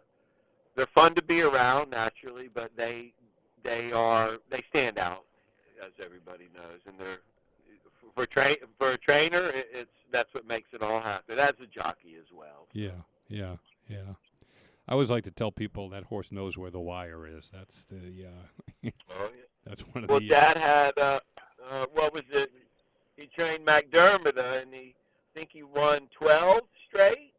they're 0.76 0.88
fun 0.88 1.16
to 1.16 1.22
be 1.22 1.42
around 1.42 1.92
naturally, 1.92 2.50
but 2.54 2.72
they 2.76 3.14
they 3.64 3.92
are 3.92 4.38
they 4.50 4.62
stand 4.70 4.98
out 5.00 5.26
as 5.82 5.92
everybody 6.04 6.48
knows, 6.56 6.80
and 6.86 6.96
they're 7.00 7.20
for 8.16 8.26
train 8.26 8.56
for 8.80 8.92
a 8.92 8.98
trainer, 8.98 9.50
it, 9.50 9.70
it's 9.74 9.92
that's 10.12 10.34
what 10.34 10.48
makes 10.48 10.70
it 10.74 10.82
all 10.82 11.02
happen. 11.02 11.38
As 11.38 11.54
a 11.62 11.68
jockey 11.68 12.16
as 12.18 12.32
well. 12.34 12.68
Yeah, 12.74 12.92
yeah, 13.28 13.56
yeah. 13.90 14.14
I 14.88 14.94
always 14.94 15.10
like 15.10 15.15
to 15.26 15.32
tell 15.32 15.52
people 15.52 15.90
that 15.90 16.06
horse 16.06 16.32
knows 16.32 16.58
where 16.58 16.72
the 16.72 16.80
wire 16.80 17.28
is. 17.28 17.52
That's 17.54 17.84
the 17.86 18.28
uh, 18.28 18.90
Oh, 19.10 19.30
yeah. 19.36 19.42
that's 19.66 19.82
one 19.82 20.04
of 20.06 20.10
Well, 20.10 20.20
the. 20.20 20.30
Dad 20.30 20.58
had 20.58 20.98
uh, 20.98 21.20
uh, 21.70 21.86
what 21.94 22.14
was 22.14 22.24
it? 22.32 22.52
He 23.18 23.28
trained 23.28 23.66
Mac 23.66 23.90
Diarmida, 23.90 24.38
uh, 24.40 24.60
and 24.62 24.74
he 24.74 24.96
I 25.36 25.40
think 25.40 25.50
he 25.52 25.64
won 25.64 26.08
twelve 26.18 26.62
straight 26.88 27.34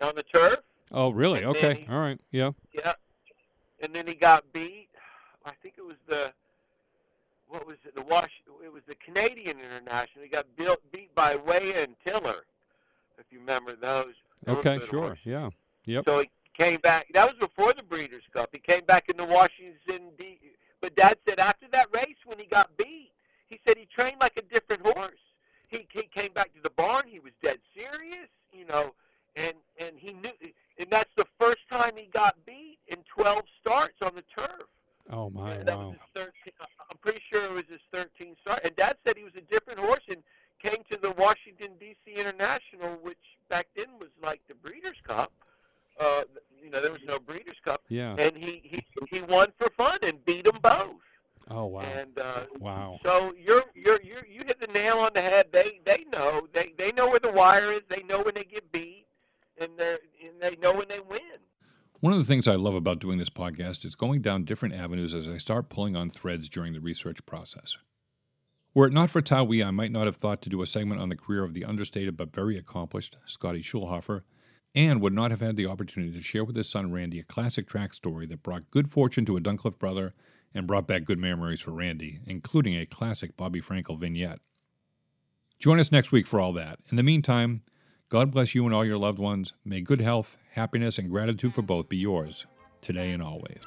on 0.00 0.14
the 0.16 0.22
turf. 0.24 0.58
oh, 0.92 1.10
really? 1.10 1.38
and 1.42 1.48
Okay. 1.56 1.84
he- 1.86 1.92
All 1.92 2.00
right. 2.00 2.18
Yeah. 2.32 2.50
Yeah, 2.72 2.92
and 3.80 3.94
then 3.94 4.06
he 4.06 4.14
got 4.14 4.52
beat. 4.52 4.88
I 5.44 5.52
think 5.62 5.74
it 5.78 5.84
was 5.84 5.96
the 6.08 6.32
what 7.48 7.66
was 7.66 7.76
it? 7.84 7.94
The 7.94 8.02
Wash. 8.02 8.30
It 8.64 8.72
was 8.72 8.82
the 8.86 8.94
Canadian 8.96 9.58
International. 9.58 10.22
He 10.24 10.28
got 10.28 10.46
built, 10.56 10.78
beat 10.92 11.14
by 11.14 11.36
Way 11.36 11.72
and 11.82 11.94
Tiller. 12.06 12.44
If 13.18 13.26
you 13.30 13.38
remember 13.40 13.74
those. 13.76 14.14
Okay. 14.48 14.78
Sure. 14.88 15.00
horses. 15.08 15.18
Yeah. 15.24 15.50
Yep. 15.84 16.04
So 16.06 16.20
he 16.20 16.30
came 16.60 16.80
back. 16.80 17.06
That 17.14 17.26
was 17.26 17.34
before 17.48 17.72
the 17.72 17.82
Breeders' 17.82 18.22
Cup. 18.34 18.50
He 18.52 18.58
came 18.58 18.84
back 18.84 19.08
in 19.08 19.16
the 19.16 19.24
Washington 19.24 20.10
D. 20.18 20.38
But 20.82 20.94
Dad 20.94 21.16
said 21.26 21.38
after 21.40 21.66
that 21.72 21.88
race, 21.94 22.16
when 22.26 22.38
he 22.38 22.46
got 22.46 22.76
beat, 22.76 23.12
he 23.46 23.58
said 23.66 23.76
he 23.78 23.86
trained 23.86 24.16
like 24.20 24.36
a 24.38 24.42
different 24.42 24.82
horse. 24.86 25.22
He 25.68 25.86
he 25.92 26.02
came 26.14 26.32
back 26.34 26.52
to 26.54 26.60
the 26.62 26.70
barn. 26.70 27.04
He 27.06 27.18
was 27.20 27.32
dead 27.42 27.58
serious, 27.76 28.28
you 28.52 28.66
know, 28.66 28.94
and 29.36 29.54
and 29.78 29.92
he 29.96 30.12
knew. 30.12 30.32
And 30.78 30.88
that's 30.90 31.10
the 31.16 31.26
first 31.38 31.60
time 31.70 31.92
he 31.96 32.06
got 32.12 32.34
beat 32.46 32.78
in 32.88 32.98
12 33.14 33.42
starts 33.60 33.96
on 34.02 34.12
the 34.14 34.24
turf. 34.36 34.66
Oh 35.10 35.30
my. 35.30 35.56
that 35.58 35.78
Wow. 35.78 35.88
was 35.88 35.96
his 36.14 36.24
13. 36.24 36.32
I'm 36.90 36.98
pretty 36.98 37.22
sure 37.30 37.44
it 37.44 37.52
was 37.52 37.64
his 37.68 37.80
13th 37.92 38.36
start. 38.40 38.60
And 38.64 38.74
Dad 38.76 38.96
said 39.04 39.16
he 39.16 39.24
was 39.24 39.34
a 39.36 39.42
different 39.42 39.78
horse 39.78 40.06
and 40.08 40.22
came 40.62 40.82
to 40.90 40.98
the 40.98 41.10
Washington 41.12 41.72
D.C. 41.78 42.12
International, 42.14 42.96
which 43.02 43.18
back 43.48 43.66
then 43.76 43.86
was 43.98 44.10
like 44.22 44.40
the 44.48 44.54
Breeders' 44.54 45.00
Cup. 45.06 45.32
Uh, 45.98 46.22
And 52.00 52.18
uh, 52.18 52.44
Wow. 52.58 52.98
so 53.02 53.32
you're 53.38 53.64
you're 53.74 54.00
you 54.02 54.16
you 54.28 54.42
hit 54.46 54.60
the 54.60 54.66
nail 54.68 54.98
on 54.98 55.10
the 55.14 55.20
head. 55.20 55.46
They 55.52 55.80
they 55.84 56.04
know 56.12 56.46
they 56.52 56.72
they 56.76 56.92
know 56.92 57.08
where 57.08 57.18
the 57.18 57.32
wire 57.32 57.72
is. 57.72 57.82
They 57.88 58.02
know 58.02 58.22
when 58.22 58.34
they 58.34 58.44
get 58.44 58.70
beat, 58.70 59.06
and 59.58 59.70
they 59.76 59.96
and 60.22 60.40
they 60.40 60.56
know 60.56 60.74
when 60.74 60.88
they 60.88 61.00
win. 61.00 61.38
One 62.00 62.12
of 62.12 62.18
the 62.18 62.19
things 62.30 62.46
I 62.46 62.54
love 62.54 62.76
about 62.76 63.00
doing 63.00 63.18
this 63.18 63.28
podcast 63.28 63.84
is 63.84 63.96
going 63.96 64.22
down 64.22 64.44
different 64.44 64.72
avenues 64.72 65.14
as 65.14 65.26
I 65.26 65.36
start 65.36 65.68
pulling 65.68 65.96
on 65.96 66.10
threads 66.10 66.48
during 66.48 66.72
the 66.72 66.80
research 66.80 67.26
process. 67.26 67.76
Were 68.72 68.86
it 68.86 68.92
not 68.92 69.10
for 69.10 69.20
Ta 69.20 69.42
Wee, 69.42 69.64
I 69.64 69.72
might 69.72 69.90
not 69.90 70.06
have 70.06 70.14
thought 70.14 70.40
to 70.42 70.48
do 70.48 70.62
a 70.62 70.66
segment 70.68 71.02
on 71.02 71.08
the 71.08 71.16
career 71.16 71.42
of 71.42 71.54
the 71.54 71.64
understated 71.64 72.16
but 72.16 72.32
very 72.32 72.56
accomplished 72.56 73.16
Scotty 73.26 73.62
Schulhofer, 73.62 74.22
and 74.76 75.00
would 75.00 75.12
not 75.12 75.32
have 75.32 75.40
had 75.40 75.56
the 75.56 75.66
opportunity 75.66 76.12
to 76.12 76.22
share 76.22 76.44
with 76.44 76.54
his 76.54 76.70
son 76.70 76.92
Randy 76.92 77.18
a 77.18 77.24
classic 77.24 77.66
track 77.66 77.92
story 77.94 78.26
that 78.26 78.44
brought 78.44 78.70
good 78.70 78.88
fortune 78.88 79.24
to 79.24 79.36
a 79.36 79.40
Duncliffe 79.40 79.80
brother 79.80 80.14
and 80.54 80.68
brought 80.68 80.86
back 80.86 81.04
good 81.04 81.18
memories 81.18 81.58
for 81.58 81.72
Randy, 81.72 82.20
including 82.26 82.76
a 82.76 82.86
classic 82.86 83.36
Bobby 83.36 83.60
Frankel 83.60 83.98
vignette. 83.98 84.38
Join 85.58 85.80
us 85.80 85.90
next 85.90 86.12
week 86.12 86.28
for 86.28 86.38
all 86.38 86.52
that. 86.52 86.78
In 86.90 86.96
the 86.96 87.02
meantime, 87.02 87.62
God 88.10 88.32
bless 88.32 88.56
you 88.56 88.66
and 88.66 88.74
all 88.74 88.84
your 88.84 88.98
loved 88.98 89.20
ones. 89.20 89.52
May 89.64 89.80
good 89.82 90.00
health, 90.00 90.36
happiness, 90.54 90.98
and 90.98 91.08
gratitude 91.08 91.54
for 91.54 91.62
both 91.62 91.88
be 91.88 91.96
yours, 91.96 92.44
today 92.80 93.12
and 93.12 93.22
always. 93.22 93.60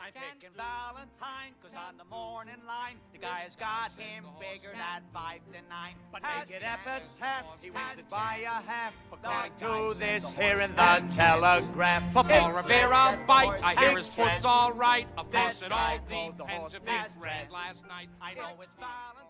I'm 0.00 0.12
picking 0.12 0.50
Valentine, 0.56 1.54
cause 1.62 1.76
on 1.76 1.96
the 1.96 2.04
morning 2.06 2.56
line, 2.66 2.96
the 3.12 3.18
guy's 3.18 3.54
got 3.54 3.92
him 3.96 4.24
figured 4.40 4.74
at 4.74 5.04
five 5.14 5.38
to 5.52 5.60
nine. 5.70 5.94
But 6.10 6.22
make 6.24 6.56
it 6.56 6.64
epitaph, 6.64 7.44
he 7.62 7.70
wins 7.70 8.00
it 8.00 8.10
by 8.10 8.40
a 8.44 8.60
half. 8.68 8.94
According 9.12 9.52
to 9.60 9.96
this 9.96 10.28
here 10.32 10.58
in 10.58 10.72
the 10.72 11.06
telegraph. 11.14 12.12
For 12.12 12.24
Paul 12.24 12.50
Revere 12.50 12.88
bite, 13.28 13.60
I 13.62 13.76
hear 13.76 13.96
his 13.96 14.08
foot's 14.08 14.44
all 14.44 14.72
right. 14.72 15.06
Of 15.16 15.30
course, 15.30 15.62
it 15.62 15.70
all 15.70 15.78
guy 15.78 16.00
told 16.10 16.36
the 16.36 16.42
depends 16.42 16.74
if 16.74 16.84
has 16.84 17.12
it's 17.12 17.16
red 17.22 17.48
last 17.52 17.86
night. 17.86 18.08
I 18.20 18.34
know 18.34 18.56
it's 18.60 18.74
Valentine. 18.74 19.27